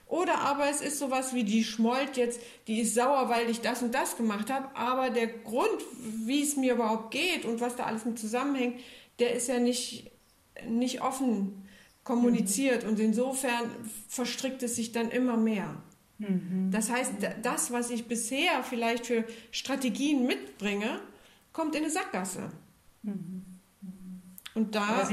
[0.08, 3.82] Oder aber es ist sowas wie die schmollt jetzt, die ist sauer, weil ich das
[3.82, 4.74] und das gemacht habe.
[4.74, 5.82] Aber der Grund,
[6.24, 8.80] wie es mir überhaupt geht und was da alles mit zusammenhängt,
[9.18, 10.10] der ist ja nicht
[10.66, 11.68] nicht offen
[12.04, 12.90] kommuniziert mhm.
[12.90, 13.70] und insofern
[14.08, 15.76] verstrickt es sich dann immer mehr.
[16.18, 16.70] Mhm.
[16.70, 21.00] Das heißt, das, was ich bisher vielleicht für Strategien mitbringe,
[21.52, 22.50] kommt in eine Sackgasse.
[23.02, 23.44] Mhm.
[24.54, 25.08] Und da.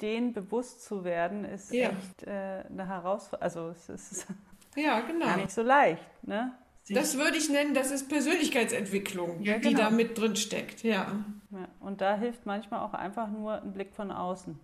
[0.00, 1.90] Denen bewusst zu werden, ist ja.
[1.90, 3.42] echt äh, eine Herausforderung.
[3.42, 4.26] Also, es ist
[4.76, 5.26] ja, genau.
[5.26, 6.02] gar nicht so leicht.
[6.22, 6.52] Ne?
[6.90, 9.68] Das würde ich nennen, das ist Persönlichkeitsentwicklung, ja, genau.
[9.68, 10.82] die da mit drin steckt.
[10.82, 11.22] Ja.
[11.50, 11.68] ja.
[11.80, 14.58] Und da hilft manchmal auch einfach nur ein Blick von außen.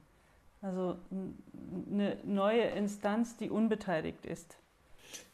[0.63, 0.97] Also
[1.91, 4.57] eine neue Instanz, die unbeteiligt ist.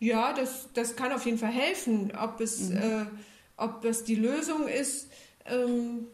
[0.01, 2.13] Ja, das, das kann auf jeden Fall helfen.
[2.17, 2.77] Ob es, mhm.
[2.77, 3.07] äh,
[3.57, 5.13] ob das die Lösung ist,
[5.47, 6.07] ähm,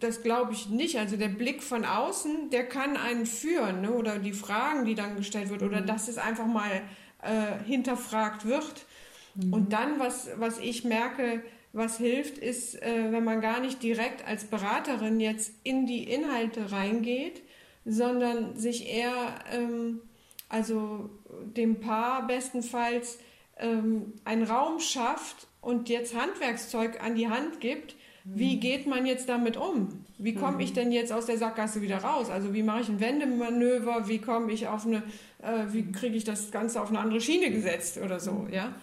[0.00, 0.98] das glaube ich nicht.
[0.98, 3.92] Also der Blick von außen, der kann einen führen, ne?
[3.92, 5.68] oder die Fragen, die dann gestellt wird, mhm.
[5.68, 6.82] oder dass es einfach mal
[7.22, 8.86] äh, hinterfragt wird.
[9.34, 9.52] Mhm.
[9.52, 14.26] Und dann, was, was ich merke, was hilft, ist, äh, wenn man gar nicht direkt
[14.26, 17.42] als Beraterin jetzt in die Inhalte reingeht,
[17.84, 20.00] sondern sich eher, ähm,
[20.48, 21.10] also
[21.44, 23.18] dem Paar bestenfalls
[23.58, 27.94] ähm, einen Raum schafft und jetzt Handwerkszeug an die Hand gibt,
[28.34, 28.60] wie mhm.
[28.60, 30.04] geht man jetzt damit um?
[30.18, 30.74] Wie komme ich mhm.
[30.74, 32.28] denn jetzt aus der Sackgasse wieder raus?
[32.28, 34.08] Also wie mache ich ein Wendemanöver?
[34.08, 35.02] Wie komme ich auf eine,
[35.42, 38.52] äh, wie kriege ich das Ganze auf eine andere Schiene gesetzt oder so, mhm.
[38.52, 38.74] ja?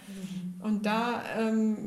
[0.62, 1.78] Und da, ähm,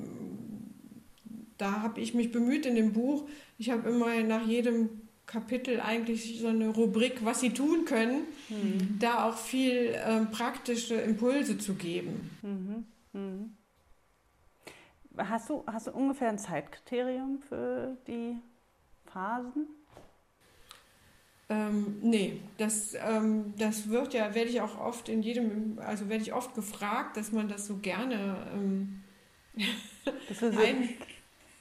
[1.57, 3.27] da habe ich mich bemüht in dem Buch.
[3.57, 4.91] Ich habe immer nach jedem
[5.25, 8.99] Kapitel eigentlich so eine Rubrik, was sie tun können, mhm.
[9.01, 12.31] da auch viel ähm, praktische Impulse zu geben.
[12.43, 12.85] Mhm.
[13.13, 13.57] Mhm.
[15.17, 18.39] Hast, du, hast du ungefähr ein Zeitkriterium für die
[19.07, 19.67] Phasen?
[21.49, 26.23] Ähm, nee, das, ähm, das wird ja, werde ich auch oft in jedem, also werde
[26.23, 29.05] ich oft gefragt, dass man das so gerne ähm,
[30.29, 30.89] das ein,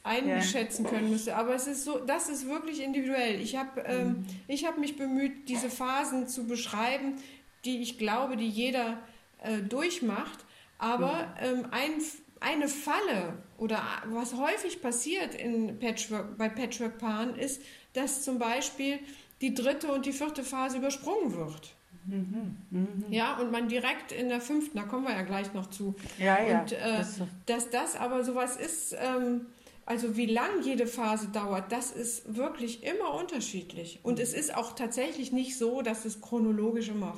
[0.03, 0.89] einschätzen ja.
[0.89, 1.35] können müsste.
[1.35, 3.39] Aber es ist so, das ist wirklich individuell.
[3.39, 4.25] Ich habe ähm, mhm.
[4.47, 7.15] ich hab mich bemüht, diese Phasen zu beschreiben,
[7.63, 8.99] die ich glaube, die jeder
[9.43, 10.45] äh, durchmacht.
[10.77, 11.91] Aber ähm, ein,
[12.39, 17.61] eine Falle oder was häufig passiert in Patchwork, bei Patchwork-Paaren ist,
[17.93, 18.99] dass zum Beispiel
[19.41, 21.75] die dritte und die vierte Phase übersprungen wird.
[22.05, 23.05] Mhm, mhm.
[23.09, 25.95] Ja, und man direkt in der fünften, da kommen wir ja gleich noch zu.
[26.19, 26.61] Ja, ja.
[26.61, 29.47] Und äh, das dass das aber sowas ist, ähm,
[29.85, 33.99] also wie lang jede Phase dauert, das ist wirklich immer unterschiedlich.
[34.03, 37.17] Und es ist auch tatsächlich nicht so, dass es chronologisch immer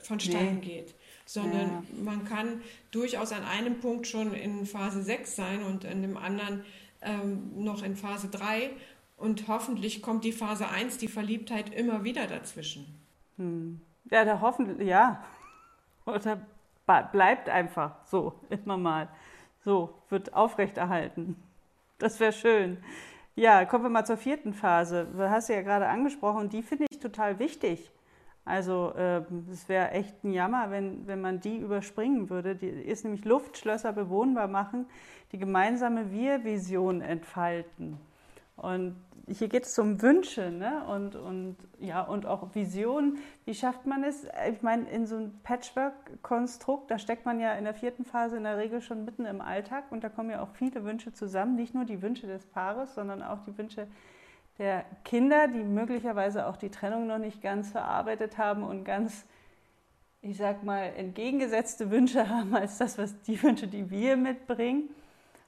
[0.00, 0.66] vonstatten nee.
[0.66, 0.94] geht,
[1.32, 2.02] sondern ja.
[2.02, 6.64] man kann durchaus an einem Punkt schon in Phase 6 sein und in dem anderen
[7.00, 8.70] ähm, noch in Phase 3.
[9.16, 12.86] Und hoffentlich kommt die Phase 1, die Verliebtheit, immer wieder dazwischen.
[13.36, 13.80] Hm.
[14.10, 15.24] Ja, da hoffentlich, ja.
[16.04, 16.40] Oder
[17.12, 19.08] bleibt einfach so, immer mal.
[19.64, 21.36] So, wird aufrechterhalten.
[21.98, 22.78] Das wäre schön.
[23.36, 25.06] Ja, kommen wir mal zur vierten Phase.
[25.10, 27.90] Du hast ja gerade angesprochen und die finde ich total wichtig.
[28.44, 32.56] Also ähm, es wäre echt ein Jammer, wenn, wenn man die überspringen würde.
[32.56, 34.86] Die ist nämlich Luftschlösser bewohnbar machen,
[35.30, 37.98] die gemeinsame Wir-Vision entfalten.
[38.56, 38.96] Und
[39.28, 40.84] hier geht es um Wünsche ne?
[40.88, 43.18] und, und, ja, und auch Visionen.
[43.44, 44.26] Wie schafft man es?
[44.50, 48.44] Ich meine, in so einem Patchwork-Konstrukt, da steckt man ja in der vierten Phase in
[48.44, 51.54] der Regel schon mitten im Alltag und da kommen ja auch viele Wünsche zusammen.
[51.54, 53.86] Nicht nur die Wünsche des Paares, sondern auch die Wünsche
[54.58, 59.24] der Kinder, die möglicherweise auch die Trennung noch nicht ganz verarbeitet haben und ganz
[60.22, 64.88] ich sag mal, entgegengesetzte Wünsche haben als das, was die Wünsche, die wir mitbringen.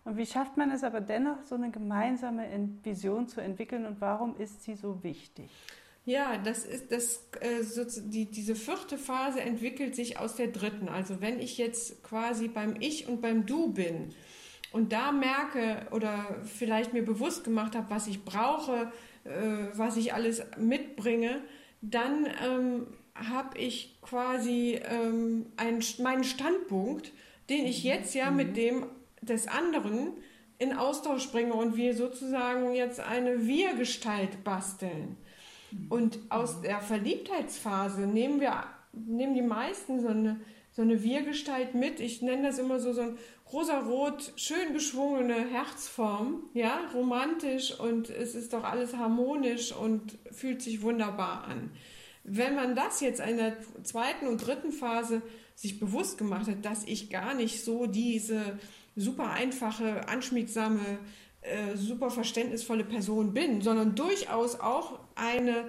[0.05, 2.47] Und wie schafft man es aber dennoch, so eine gemeinsame
[2.83, 5.49] Vision zu entwickeln und warum ist sie so wichtig?
[6.05, 7.63] Ja, das ist das, äh,
[8.11, 10.91] die, diese vierte Phase entwickelt sich aus der dritten.
[10.91, 14.15] Also wenn ich jetzt quasi beim Ich und beim Du bin
[14.75, 18.91] und da merke oder vielleicht mir bewusst gemacht habe, was ich brauche,
[19.23, 21.43] äh, was ich alles mitbringe,
[21.81, 27.13] dann ähm, habe ich quasi ähm, einen, meinen Standpunkt,
[27.51, 28.55] den ich jetzt ja mit mhm.
[28.55, 28.87] dem
[29.21, 30.09] des anderen
[30.59, 35.17] in Austausch bringe und wir sozusagen jetzt eine Wir-Gestalt basteln.
[35.89, 40.41] Und aus der Verliebtheitsphase nehmen wir, nehmen die meisten so eine,
[40.75, 42.01] so eine Wir-Gestalt mit.
[42.01, 43.19] Ich nenne das immer so, so ein
[43.53, 50.83] rosarot, schön geschwungene Herzform, ja, romantisch und es ist doch alles harmonisch und fühlt sich
[50.83, 51.71] wunderbar an.
[52.25, 55.23] Wenn man das jetzt in der zweiten und dritten Phase
[55.55, 58.59] sich bewusst gemacht hat, dass ich gar nicht so diese
[58.97, 60.99] super einfache, anschmiegsame,
[61.43, 65.69] äh, super verständnisvolle Person bin, sondern durchaus auch eine,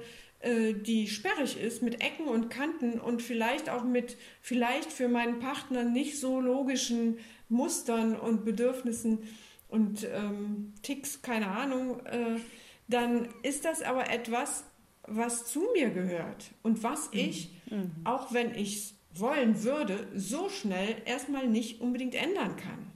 [0.73, 5.83] die sperrig ist mit Ecken und Kanten und vielleicht auch mit vielleicht für meinen Partner
[5.83, 7.17] nicht so logischen
[7.49, 9.19] Mustern und Bedürfnissen
[9.67, 12.39] und ähm, Ticks, keine Ahnung, äh,
[12.87, 14.63] dann ist das aber etwas,
[15.03, 17.19] was zu mir gehört und was mhm.
[17.19, 17.91] ich, mhm.
[18.03, 22.91] auch wenn ich es wollen würde, so schnell erstmal nicht unbedingt ändern kann.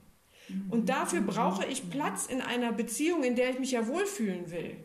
[0.68, 4.76] Und dafür brauche ich Platz in einer Beziehung, in der ich mich ja wohlfühlen will.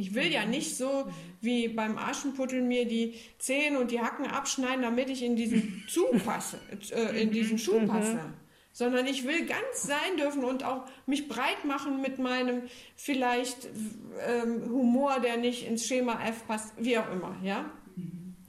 [0.00, 1.10] Ich will ja nicht so
[1.42, 6.10] wie beim Aschenputtel mir die Zehen und die Hacken abschneiden, damit ich in diesen Schuh
[6.24, 6.58] passe,
[6.92, 8.18] äh, in diesen Schuh passe.
[8.72, 12.62] Sondern ich will ganz sein dürfen und auch mich breit machen mit meinem
[12.96, 13.68] vielleicht
[14.26, 17.70] ähm, Humor, der nicht ins Schema F passt, wie auch immer, ja.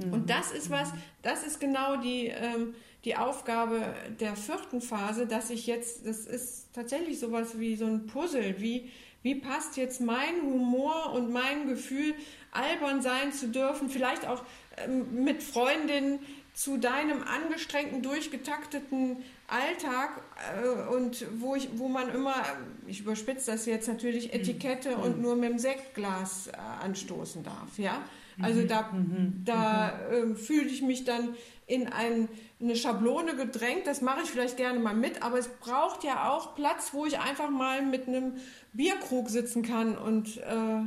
[0.09, 5.49] Und das ist was, das ist genau die, ähm, die Aufgabe der vierten Phase, dass
[5.49, 8.89] ich jetzt, das ist tatsächlich sowas wie so ein Puzzle, wie,
[9.23, 12.15] wie passt jetzt mein Humor und mein Gefühl,
[12.51, 14.43] albern sein zu dürfen, vielleicht auch
[14.77, 16.19] ähm, mit Freundinnen
[16.53, 20.21] zu deinem angestrengten, durchgetakteten Alltag
[20.55, 22.35] äh, und wo, ich, wo man immer,
[22.87, 24.39] ich überspitze das jetzt natürlich, mhm.
[24.39, 25.03] Etikette mhm.
[25.03, 26.51] und nur mit dem Sektglas äh,
[26.83, 27.77] anstoßen darf.
[27.77, 28.01] Ja?
[28.41, 28.67] Also mhm.
[28.67, 29.41] da, mhm.
[29.45, 31.35] da äh, fühle ich mich dann
[31.67, 32.27] in ein,
[32.59, 33.87] eine Schablone gedrängt.
[33.87, 37.19] Das mache ich vielleicht gerne mal mit, aber es braucht ja auch Platz, wo ich
[37.19, 38.33] einfach mal mit einem
[38.73, 40.83] Bierkrug sitzen kann und äh,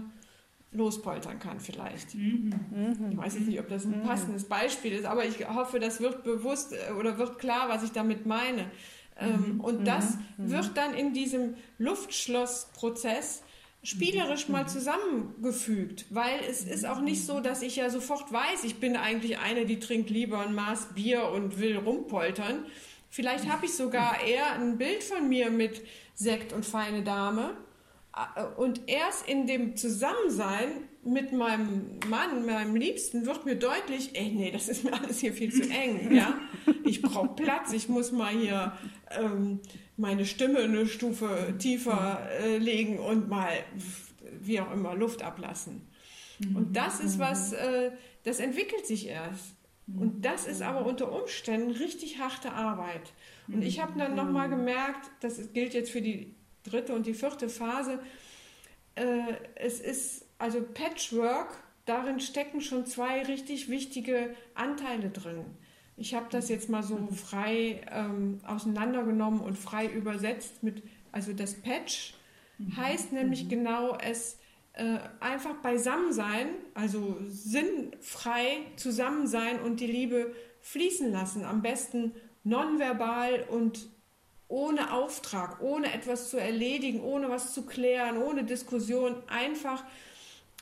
[0.75, 2.15] lospoltern kann vielleicht.
[2.15, 2.53] Mhm.
[2.71, 3.11] Mhm.
[3.13, 4.03] Ich weiß jetzt nicht, ob das ein mhm.
[4.03, 7.93] passendes Beispiel ist, aber ich hoffe, das wird bewusst äh, oder wird klar, was ich
[7.93, 8.71] damit meine.
[9.19, 13.43] Ähm, und das wird dann in diesem Luftschlossprozess
[13.85, 18.81] spielerisch mal zusammengefügt, weil es ist auch nicht so, dass ich ja sofort weiß, ich
[18.81, 22.65] bin eigentlich eine, die trinkt lieber ein Maß Bier und will rumpoltern.
[23.11, 25.83] Vielleicht habe ich sogar eher ein Bild von mir mit
[26.15, 27.57] Sekt und feine Dame.
[28.57, 30.69] Und erst in dem Zusammensein
[31.05, 35.33] mit meinem Mann, meinem Liebsten, wird mir deutlich, ey, nee, das ist mir alles hier
[35.33, 36.39] viel zu eng, ja.
[36.85, 38.73] Ich brauche Platz, ich muss mal hier
[39.11, 39.61] ähm,
[39.97, 43.51] meine Stimme eine Stufe tiefer äh, legen und mal,
[44.41, 45.89] wie auch immer, Luft ablassen.
[46.39, 46.57] Mhm.
[46.57, 47.59] Und das ist was, mhm.
[47.59, 47.91] äh,
[48.23, 49.57] das entwickelt sich erst.
[49.87, 53.13] Und das ist aber unter Umständen richtig harte Arbeit.
[53.49, 57.49] Und ich habe dann nochmal gemerkt, das gilt jetzt für die dritte und die vierte
[57.49, 58.01] Phase,
[58.97, 65.45] äh, es ist also Patchwork, darin stecken schon zwei richtig wichtige Anteile drin.
[65.97, 71.55] Ich habe das jetzt mal so frei ähm, auseinandergenommen und frei übersetzt mit, also das
[71.55, 72.15] Patch
[72.59, 72.77] mhm.
[72.77, 73.49] heißt nämlich mhm.
[73.51, 74.39] genau es
[74.73, 81.45] äh, einfach beisammen sein, also sinnfrei zusammen sein und die Liebe fließen lassen.
[81.45, 83.89] Am besten nonverbal und
[84.55, 89.83] ohne Auftrag, ohne etwas zu erledigen, ohne was zu klären, ohne Diskussion, einfach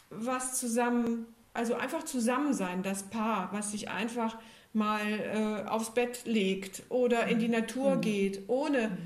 [0.08, 4.38] was zusammen, also einfach zusammen sein, das Paar, was sich einfach
[4.72, 5.02] mal
[5.66, 8.00] äh, aufs Bett legt oder in die Natur mhm.
[8.00, 8.96] geht, ohne mhm.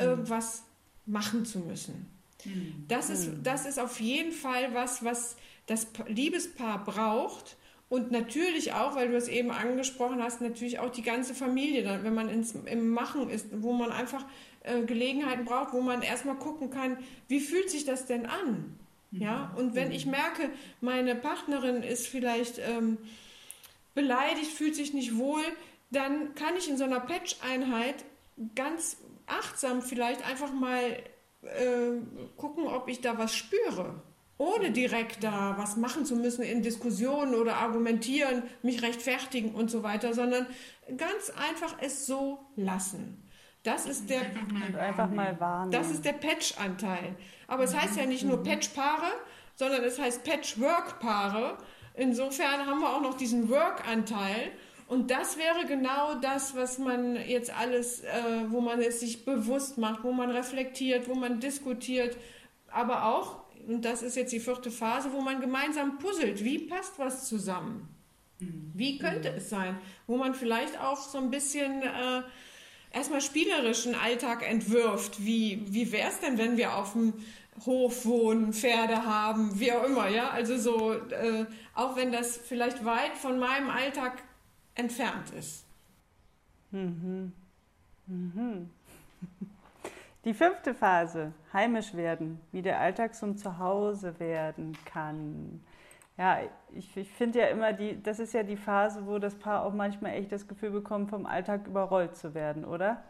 [0.00, 0.64] irgendwas
[1.06, 2.10] machen zu müssen.
[2.44, 2.84] Mhm.
[2.88, 3.42] Das, ist, mhm.
[3.44, 7.56] das ist auf jeden Fall was, was das Liebespaar braucht.
[7.92, 12.04] Und natürlich auch, weil du es eben angesprochen hast, natürlich auch die ganze Familie, dann,
[12.04, 14.24] wenn man ins, im Machen ist, wo man einfach
[14.62, 16.96] äh, Gelegenheiten braucht, wo man erstmal gucken kann,
[17.28, 18.78] wie fühlt sich das denn an?
[19.10, 20.48] Ja, und wenn ich merke,
[20.80, 22.96] meine Partnerin ist vielleicht ähm,
[23.94, 25.42] beleidigt, fühlt sich nicht wohl,
[25.90, 28.06] dann kann ich in so einer Patch-Einheit
[28.54, 30.80] ganz achtsam vielleicht einfach mal
[31.42, 32.00] äh,
[32.38, 34.00] gucken, ob ich da was spüre.
[34.38, 39.82] Ohne direkt da was machen zu müssen in Diskussionen oder argumentieren, mich rechtfertigen und so
[39.82, 40.46] weiter, sondern
[40.96, 43.22] ganz einfach es so lassen.
[43.62, 44.22] Das ist der
[44.78, 45.70] einfach mal wahrnehmen.
[45.70, 47.14] Das ist der Patch-Anteil.
[47.46, 49.12] Aber es heißt ja nicht nur Patch-Paare,
[49.54, 51.58] sondern es heißt Patchwork-Paare.
[51.94, 54.50] Insofern haben wir auch noch diesen Work-Anteil.
[54.88, 58.10] Und das wäre genau das, was man jetzt alles, äh,
[58.48, 62.16] wo man es sich bewusst macht, wo man reflektiert, wo man diskutiert,
[62.68, 66.44] aber auch, und das ist jetzt die vierte Phase, wo man gemeinsam puzzelt.
[66.44, 67.88] Wie passt was zusammen?
[68.38, 68.72] Mhm.
[68.74, 69.78] Wie könnte es sein?
[70.06, 72.22] Wo man vielleicht auch so ein bisschen äh,
[72.92, 75.24] erstmal spielerischen Alltag entwirft.
[75.24, 77.14] Wie, wie wäre es denn, wenn wir auf dem
[77.66, 80.30] Hof wohnen, Pferde haben, wie auch immer, ja?
[80.30, 84.22] Also so, äh, auch wenn das vielleicht weit von meinem Alltag
[84.74, 85.64] entfernt ist.
[86.70, 87.32] Mhm.
[88.06, 88.70] Mhm.
[90.24, 95.60] Die fünfte Phase, heimisch werden, wie der Alltag zum Zuhause werden kann.
[96.16, 96.38] Ja,
[96.72, 99.72] ich, ich finde ja immer, die, das ist ja die Phase, wo das Paar auch
[99.72, 103.02] manchmal echt das Gefühl bekommt, vom Alltag überrollt zu werden, oder?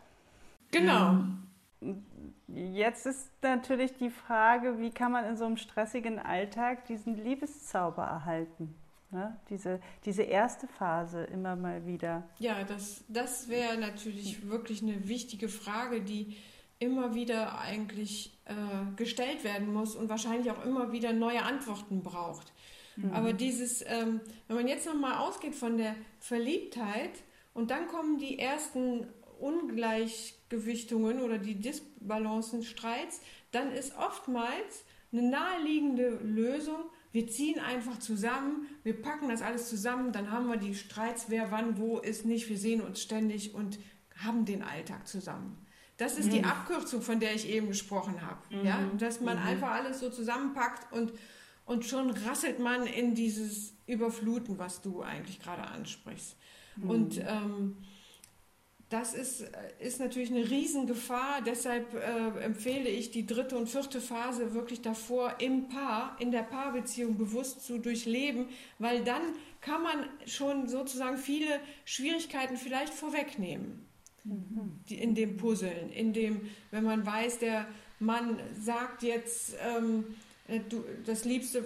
[0.70, 1.18] Genau.
[2.48, 8.04] Jetzt ist natürlich die Frage, wie kann man in so einem stressigen Alltag diesen Liebeszauber
[8.04, 8.74] erhalten?
[9.10, 9.36] Ne?
[9.50, 12.22] Diese, diese erste Phase immer mal wieder.
[12.38, 16.38] Ja, das, das wäre natürlich wirklich eine wichtige Frage, die
[16.82, 22.52] immer wieder eigentlich äh, gestellt werden muss und wahrscheinlich auch immer wieder neue Antworten braucht.
[22.96, 23.12] Mhm.
[23.12, 27.12] Aber dieses, ähm, wenn man jetzt nochmal ausgeht von der Verliebtheit
[27.54, 29.06] und dann kommen die ersten
[29.38, 33.20] Ungleichgewichtungen oder die Disbalancen, Streits,
[33.52, 36.80] dann ist oftmals eine naheliegende Lösung,
[37.12, 41.52] wir ziehen einfach zusammen, wir packen das alles zusammen, dann haben wir die Streits, wer
[41.52, 43.78] wann wo ist nicht, wir sehen uns ständig und
[44.16, 45.61] haben den Alltag zusammen.
[46.02, 46.30] Das ist mhm.
[46.30, 48.40] die Abkürzung, von der ich eben gesprochen habe.
[48.50, 48.66] Mhm.
[48.66, 48.80] Ja?
[48.98, 49.46] Dass man mhm.
[49.46, 51.12] einfach alles so zusammenpackt und,
[51.64, 56.36] und schon rasselt man in dieses Überfluten, was du eigentlich gerade ansprichst.
[56.74, 56.90] Mhm.
[56.90, 57.76] Und ähm,
[58.88, 59.44] das ist,
[59.78, 61.40] ist natürlich eine Riesengefahr.
[61.46, 66.42] Deshalb äh, empfehle ich die dritte und vierte Phase wirklich davor im Paar, in der
[66.42, 68.48] Paarbeziehung bewusst zu durchleben,
[68.80, 69.22] weil dann
[69.60, 73.86] kann man schon sozusagen viele Schwierigkeiten vielleicht vorwegnehmen.
[74.24, 74.80] Mhm.
[74.88, 77.66] Die, in dem Puzzeln, in dem, wenn man weiß, der
[77.98, 80.04] Mann sagt jetzt, ähm,
[80.48, 81.64] äh, du, das Liebste,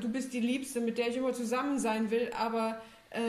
[0.00, 2.80] du bist die Liebste, mit der ich immer zusammen sein will, aber
[3.10, 3.20] äh,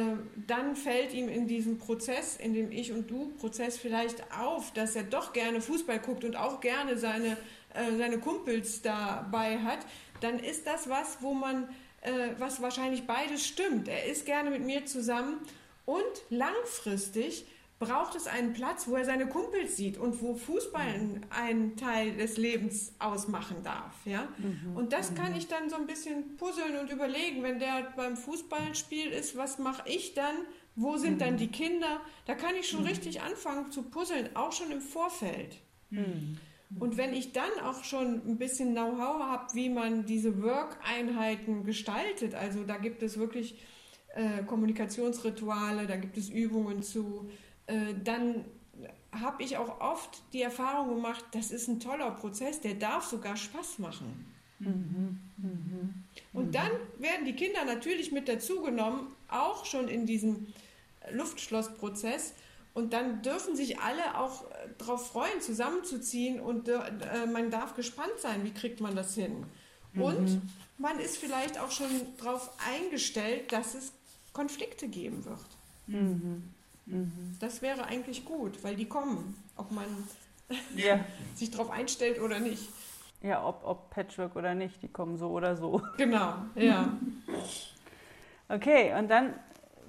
[0.48, 5.04] dann fällt ihm in diesem Prozess, in dem Ich- und Du-Prozess vielleicht auf, dass er
[5.04, 7.38] doch gerne Fußball guckt und auch gerne seine,
[7.74, 9.80] äh, seine Kumpels dabei hat,
[10.20, 11.70] dann ist das was, wo man,
[12.02, 13.88] äh, was wahrscheinlich beides stimmt.
[13.88, 15.38] Er ist gerne mit mir zusammen
[15.86, 17.46] und langfristig
[17.80, 22.36] braucht es einen Platz, wo er seine Kumpels sieht und wo Fußball einen Teil des
[22.36, 23.94] Lebens ausmachen darf.
[24.06, 24.28] Ja?
[24.38, 24.76] Mhm.
[24.76, 29.08] Und das kann ich dann so ein bisschen puzzeln und überlegen, wenn der beim Fußballspiel
[29.08, 30.36] ist, was mache ich dann?
[30.76, 31.20] Wo sind mhm.
[31.20, 32.02] dann die Kinder?
[32.26, 32.88] Da kann ich schon mhm.
[32.88, 35.56] richtig anfangen zu puzzeln, auch schon im Vorfeld.
[35.90, 36.38] Mhm.
[36.78, 42.36] Und wenn ich dann auch schon ein bisschen Know-how habe, wie man diese Work-Einheiten gestaltet,
[42.36, 43.60] also da gibt es wirklich
[44.16, 47.30] äh, Kommunikationsrituale, da gibt es Übungen zu,
[47.70, 48.46] äh, dann
[49.12, 53.36] habe ich auch oft die Erfahrung gemacht, das ist ein toller Prozess, der darf sogar
[53.36, 54.26] Spaß machen.
[54.60, 55.94] Mhm, mhm,
[56.34, 60.48] und dann werden die Kinder natürlich mit dazugenommen, auch schon in diesem
[61.12, 62.34] Luftschlossprozess.
[62.74, 66.80] Und dann dürfen sich alle auch äh, darauf freuen, zusammenzuziehen und äh,
[67.32, 69.46] man darf gespannt sein, wie kriegt man das hin.
[69.94, 70.02] Mhm.
[70.02, 70.42] Und
[70.78, 73.92] man ist vielleicht auch schon darauf eingestellt, dass es
[74.34, 75.48] Konflikte geben wird.
[75.88, 76.44] Mhm.
[76.90, 77.38] Mhm.
[77.40, 79.86] Das wäre eigentlich gut, weil die kommen, ob man
[80.76, 81.00] ja.
[81.36, 82.70] sich darauf einstellt oder nicht.
[83.22, 85.82] Ja, ob, ob Patchwork oder nicht, die kommen so oder so.
[85.98, 86.98] Genau, ja.
[88.52, 89.36] Okay, und dann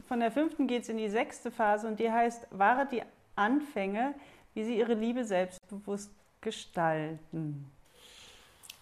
[0.06, 3.02] von der fünften geht es in die sechste Phase und die heißt, wahre die
[3.34, 4.14] Anfänge,
[4.52, 7.70] wie sie ihre Liebe selbstbewusst gestalten.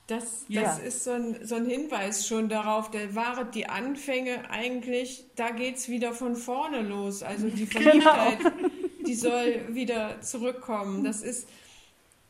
[0.09, 0.77] Das, das ja.
[0.79, 5.77] ist so ein, so ein Hinweis schon darauf, der wahret die Anfänge eigentlich, da geht
[5.77, 7.23] es wieder von vorne los.
[7.23, 7.83] Also die genau.
[7.83, 8.69] Verliebtheit, genau.
[9.07, 11.05] die soll wieder zurückkommen.
[11.05, 11.47] Das ist,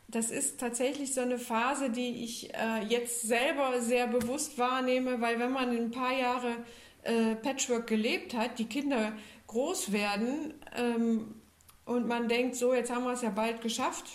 [0.08, 5.38] das ist tatsächlich so eine Phase, die ich äh, jetzt selber sehr bewusst wahrnehme, weil
[5.38, 6.56] wenn man ein paar Jahre
[7.04, 9.12] äh, Patchwork gelebt hat, die Kinder
[9.46, 11.36] groß werden ähm,
[11.84, 14.06] und man denkt, so, jetzt haben wir es ja bald geschafft.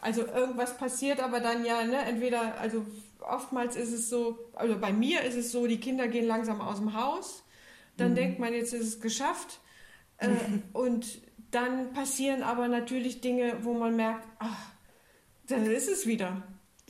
[0.00, 2.86] Also irgendwas passiert aber dann ja, ne, entweder, also
[3.20, 6.78] oftmals ist es so, also bei mir ist es so, die Kinder gehen langsam aus
[6.78, 7.44] dem Haus,
[7.96, 8.16] dann mhm.
[8.16, 9.60] denkt man, jetzt ist es geschafft.
[10.18, 10.28] Äh,
[10.72, 11.20] und
[11.50, 14.70] dann passieren aber natürlich Dinge, wo man merkt, ach,
[15.48, 16.42] dann ist es wieder.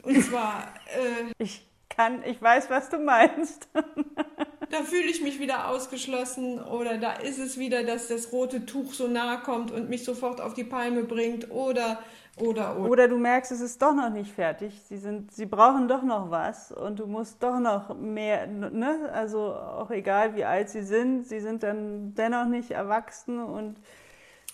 [0.02, 0.74] Und zwar.
[0.86, 3.68] Äh, ich kann, ich weiß, was du meinst.
[4.70, 8.92] da fühle ich mich wieder ausgeschlossen oder da ist es wieder, dass das rote Tuch
[8.92, 12.02] so nahe kommt und mich sofort auf die Palme bringt oder
[12.40, 12.90] oder, oder.
[12.90, 14.80] oder du merkst, es ist doch noch nicht fertig.
[14.88, 19.10] Sie, sind, sie brauchen doch noch was und du musst doch noch mehr, ne?
[19.12, 23.76] Also auch egal wie alt sie sind, sie sind dann dennoch nicht erwachsen und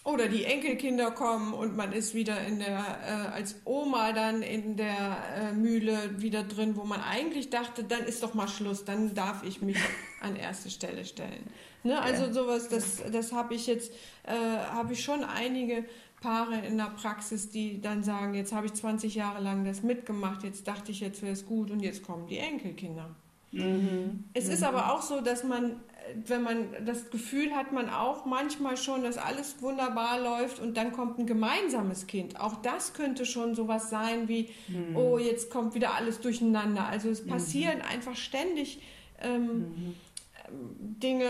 [0.05, 4.77] oder die Enkelkinder kommen und man ist wieder in der, äh, als Oma dann in
[4.77, 9.15] der äh, Mühle wieder drin, wo man eigentlich dachte, dann ist doch mal Schluss, dann
[9.15, 9.79] darf ich mich
[10.21, 11.49] an erste Stelle stellen.
[11.85, 12.01] Ne?
[12.01, 15.87] Also sowas, das, das habe ich jetzt, äh, habe ich schon einige
[16.25, 20.43] Paare in der Praxis, die dann sagen, jetzt habe ich 20 Jahre lang das mitgemacht,
[20.43, 23.15] jetzt dachte ich, jetzt wäre es gut und jetzt kommen die Enkelkinder.
[23.53, 24.25] Mhm.
[24.33, 24.53] Es mhm.
[24.53, 25.77] ist aber auch so, dass man
[26.27, 30.93] wenn man das Gefühl hat, man auch manchmal schon, dass alles wunderbar läuft und dann
[30.93, 32.39] kommt ein gemeinsames Kind.
[32.39, 34.97] Auch das könnte schon sowas sein wie, mhm.
[34.97, 36.87] oh, jetzt kommt wieder alles durcheinander.
[36.87, 37.31] Also es mhm.
[37.31, 37.85] passieren mhm.
[37.91, 38.81] einfach ständig
[39.23, 39.95] ähm, mhm.
[40.51, 41.29] Dinge,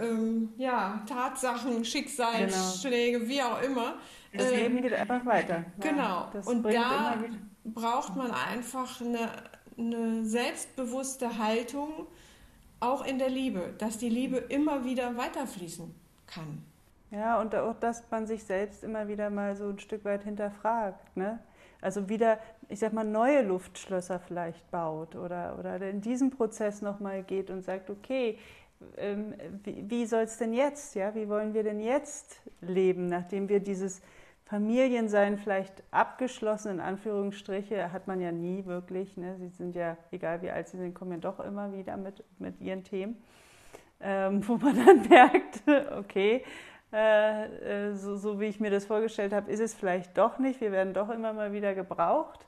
[0.00, 3.30] ähm, ja, Tatsachen, Schicksalsschläge, genau.
[3.30, 3.94] wie auch immer.
[4.32, 5.64] Das ähm, Leben geht einfach weiter.
[5.80, 6.02] Genau.
[6.02, 7.16] Ja, und da
[7.64, 9.30] braucht man einfach eine,
[9.78, 12.06] eine selbstbewusste Haltung,
[12.80, 15.94] auch in der Liebe, dass die Liebe immer wieder weiterfließen
[16.26, 16.64] kann.
[17.10, 21.16] Ja, und auch, dass man sich selbst immer wieder mal so ein Stück weit hinterfragt.
[21.16, 21.38] Ne?
[21.82, 27.22] Also wieder, ich sag mal, neue Luftschlösser vielleicht baut oder, oder in diesen Prozess nochmal
[27.24, 28.38] geht und sagt, okay,
[28.96, 33.48] ähm, wie, wie soll es denn jetzt, ja, wie wollen wir denn jetzt leben, nachdem
[33.48, 34.00] wir dieses
[34.44, 39.16] Familiensein vielleicht abgeschlossen, in Anführungsstriche, hat man ja nie wirklich.
[39.16, 39.36] Ne?
[39.38, 42.60] Sie sind ja, egal wie alt sie sind, kommen ja doch immer wieder mit, mit
[42.60, 43.16] ihren Themen,
[44.00, 45.62] ähm, wo man dann merkt,
[45.98, 46.44] okay,
[46.92, 50.60] äh, äh, so, so wie ich mir das vorgestellt habe, ist es vielleicht doch nicht.
[50.60, 52.46] Wir werden doch immer mal wieder gebraucht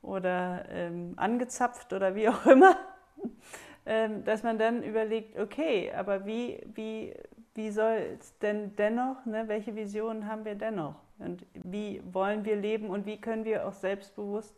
[0.00, 2.76] oder ähm, angezapft oder wie auch immer.
[3.86, 7.14] ähm, dass man dann überlegt, okay, aber wie, wie,
[7.54, 10.94] wie soll es denn dennoch, ne, welche Visionen haben wir dennoch?
[11.18, 14.56] Und wie wollen wir leben und wie können wir auch selbstbewusst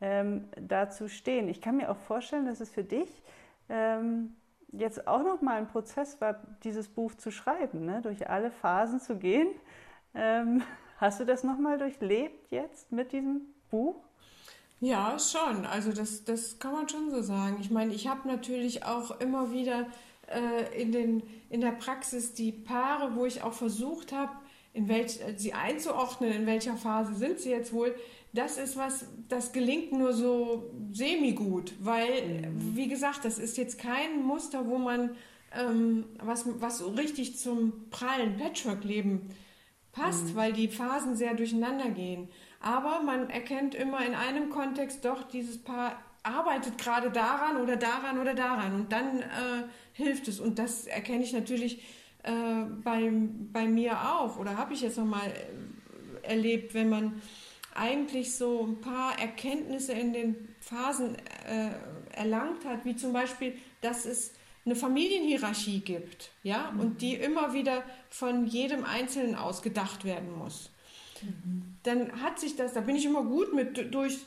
[0.00, 1.48] ähm, dazu stehen?
[1.48, 3.22] Ich kann mir auch vorstellen, dass es für dich
[3.68, 4.34] ähm,
[4.72, 8.00] jetzt auch noch mal ein Prozess war, dieses Buch zu schreiben, ne?
[8.02, 9.48] durch alle Phasen zu gehen.
[10.14, 10.62] Ähm,
[10.98, 13.96] hast du das noch mal durchlebt jetzt mit diesem Buch?
[14.80, 15.64] Ja, schon.
[15.66, 17.58] Also das, das kann man schon so sagen.
[17.60, 19.86] Ich meine, ich habe natürlich auch immer wieder
[20.26, 24.32] äh, in, den, in der Praxis die Paare, wo ich auch versucht habe,
[24.72, 27.94] in welch, sie einzuordnen, in welcher Phase sind sie jetzt wohl,
[28.32, 32.76] das ist was, das gelingt nur so semi-gut, weil, mhm.
[32.76, 35.10] wie gesagt, das ist jetzt kein Muster, wo man
[35.54, 39.28] ähm, was, was so richtig zum prallen Patchwork-Leben
[39.92, 40.36] passt, mhm.
[40.36, 42.28] weil die Phasen sehr durcheinander gehen.
[42.60, 48.18] Aber man erkennt immer in einem Kontext doch, dieses Paar arbeitet gerade daran oder daran
[48.18, 50.40] oder daran und dann äh, hilft es.
[50.40, 51.82] Und das erkenne ich natürlich
[52.22, 53.10] äh, bei,
[53.52, 55.26] bei mir auch oder habe ich jetzt nochmal
[56.22, 57.20] äh, erlebt, wenn man
[57.74, 61.16] eigentlich so ein paar Erkenntnisse in den Phasen
[61.46, 61.70] äh,
[62.14, 64.32] erlangt hat, wie zum Beispiel, dass es
[64.64, 66.80] eine Familienhierarchie gibt, ja, mhm.
[66.80, 70.70] und die immer wieder von jedem Einzelnen ausgedacht werden muss.
[71.20, 71.76] Mhm.
[71.82, 74.18] Dann hat sich das, da bin ich immer gut mit durch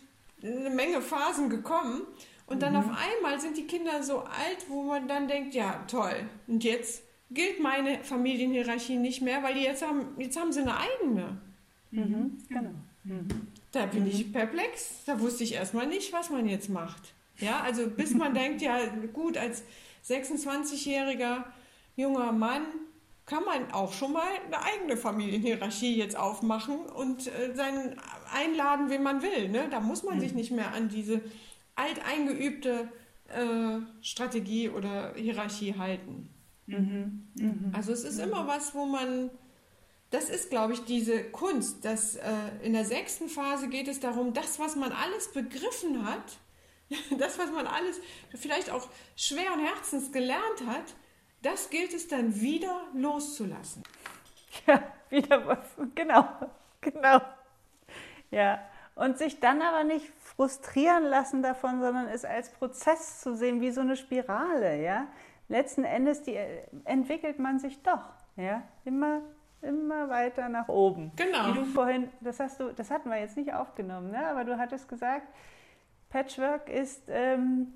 [0.43, 2.01] eine Menge Phasen gekommen
[2.47, 2.79] und dann mhm.
[2.79, 7.03] auf einmal sind die Kinder so alt, wo man dann denkt, ja, toll, und jetzt
[7.31, 11.37] gilt meine Familienhierarchie nicht mehr, weil die jetzt haben, jetzt haben sie eine eigene.
[11.91, 12.71] Mhm, genau.
[13.06, 13.28] Mhm.
[13.72, 14.10] Da bin mhm.
[14.10, 15.03] ich perplex.
[15.06, 17.14] Da wusste ich erstmal nicht, was man jetzt macht.
[17.39, 18.78] Ja, also bis man denkt, ja
[19.14, 19.64] gut, als
[20.08, 21.45] 26-jähriger
[21.95, 22.64] junger Mann
[23.26, 27.95] kann man auch schon mal eine eigene Familienhierarchie jetzt aufmachen und äh, seinen
[28.32, 29.49] einladen, wen man will.
[29.49, 29.68] Ne?
[29.72, 30.20] Da muss man mhm.
[30.20, 31.22] sich nicht mehr an diese
[31.76, 32.88] alteingeübte
[33.28, 36.30] äh, Strategie oder Hierarchie halten.
[36.68, 37.28] Mhm.
[37.36, 37.72] Mhm.
[37.74, 39.32] Also es ist immer was, wo man,
[40.12, 42.32] das ist, glaube ich, diese Kunst, dass äh,
[42.62, 46.38] in der sechsten Phase geht es darum, das, was man alles begriffen hat,
[47.18, 47.99] das, was man alles
[48.36, 50.95] vielleicht auch schweren Herzens gelernt hat,
[51.41, 53.84] das gilt es dann wieder loszulassen.
[54.68, 56.26] Ja, wieder was, genau,
[56.80, 57.20] genau.
[58.32, 63.60] Ja, und sich dann aber nicht frustrieren lassen davon, sondern es als Prozess zu sehen,
[63.60, 65.10] wie so eine Spirale, ja
[65.47, 66.38] letzten Endes die,
[66.86, 69.22] entwickelt man sich doch, ja, immer,
[69.66, 71.11] immer weiter nach oben.
[71.16, 71.49] Genau.
[71.49, 74.28] Wie du vorhin, das hast du, das hatten wir jetzt nicht aufgenommen, ne?
[74.28, 75.28] aber du hattest gesagt,
[76.09, 77.74] Patchwork ist, ähm,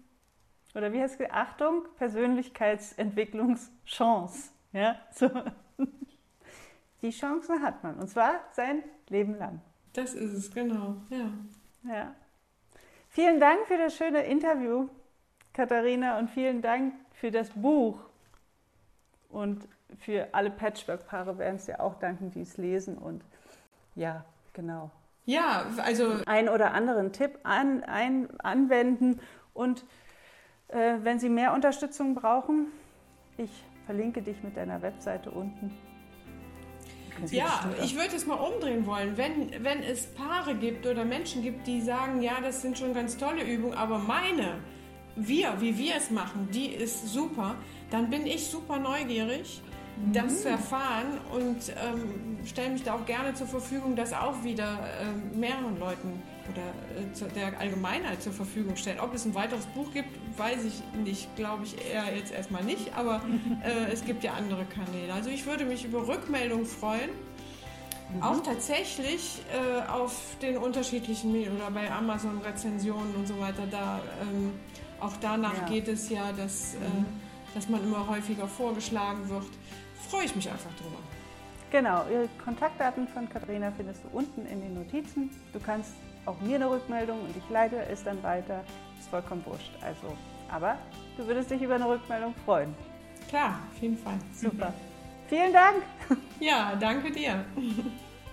[0.75, 5.29] oder wie heißt es, Achtung, Persönlichkeitsentwicklungschance, ja, so.
[7.01, 9.61] Die Chancen hat man, und zwar sein Leben lang.
[9.93, 11.31] Das ist es, genau, ja.
[11.83, 12.13] Ja.
[13.09, 14.89] Vielen Dank für das schöne Interview,
[15.53, 17.99] Katharina, und vielen Dank für das Buch.
[19.29, 19.67] Und
[19.97, 22.97] für alle Patchwork-Paare werden es ja auch danken, die es lesen.
[22.97, 23.23] Und
[23.95, 24.23] ja,
[24.53, 24.91] genau.
[25.25, 26.13] Ja, also.
[26.25, 29.19] Einen oder anderen Tipp an, ein, anwenden.
[29.53, 29.85] Und
[30.69, 32.67] äh, wenn Sie mehr Unterstützung brauchen,
[33.37, 33.51] ich
[33.85, 35.75] verlinke dich mit deiner Webseite unten.
[37.31, 39.17] Ja, ich würde es mal umdrehen wollen.
[39.17, 43.17] Wenn, wenn es Paare gibt oder Menschen gibt, die sagen, ja, das sind schon ganz
[43.17, 44.59] tolle Übungen, aber meine,
[45.17, 47.55] wir, wie wir es machen, die ist super,
[47.91, 49.61] dann bin ich super neugierig
[50.13, 50.37] das mhm.
[50.37, 55.37] zu erfahren und ähm, stelle mich da auch gerne zur Verfügung, das auch wieder äh,
[55.37, 56.21] mehreren Leuten
[56.51, 58.99] oder äh, zu, der Allgemeinheit zur Verfügung stellen.
[58.99, 62.95] Ob es ein weiteres Buch gibt, weiß ich nicht, glaube ich eher jetzt erstmal nicht,
[62.95, 63.21] aber
[63.63, 65.13] äh, es gibt ja andere Kanäle.
[65.13, 67.09] Also ich würde mich über Rückmeldungen freuen.
[68.13, 68.23] Mhm.
[68.23, 73.67] Auch tatsächlich äh, auf den unterschiedlichen Medien oder bei Amazon Rezensionen und so weiter.
[73.69, 74.53] Da, ähm,
[74.99, 75.67] auch danach ja.
[75.67, 77.05] geht es ja, dass, äh, mhm.
[77.53, 79.45] dass man immer häufiger vorgeschlagen wird
[80.09, 80.97] freue ich mich einfach drüber.
[81.71, 85.29] Genau, Ihre Kontaktdaten von Katharina findest du unten in den Notizen.
[85.53, 85.91] Du kannst
[86.25, 88.63] auch mir eine Rückmeldung und ich leite es dann weiter.
[88.99, 89.71] Ist vollkommen wurscht.
[89.81, 90.15] Also,
[90.51, 90.77] aber
[91.15, 92.73] du würdest dich über eine Rückmeldung freuen.
[93.27, 94.17] Klar, auf jeden Fall.
[94.33, 94.73] Super.
[95.27, 95.83] Vielen Dank.
[96.39, 97.45] Ja, danke dir.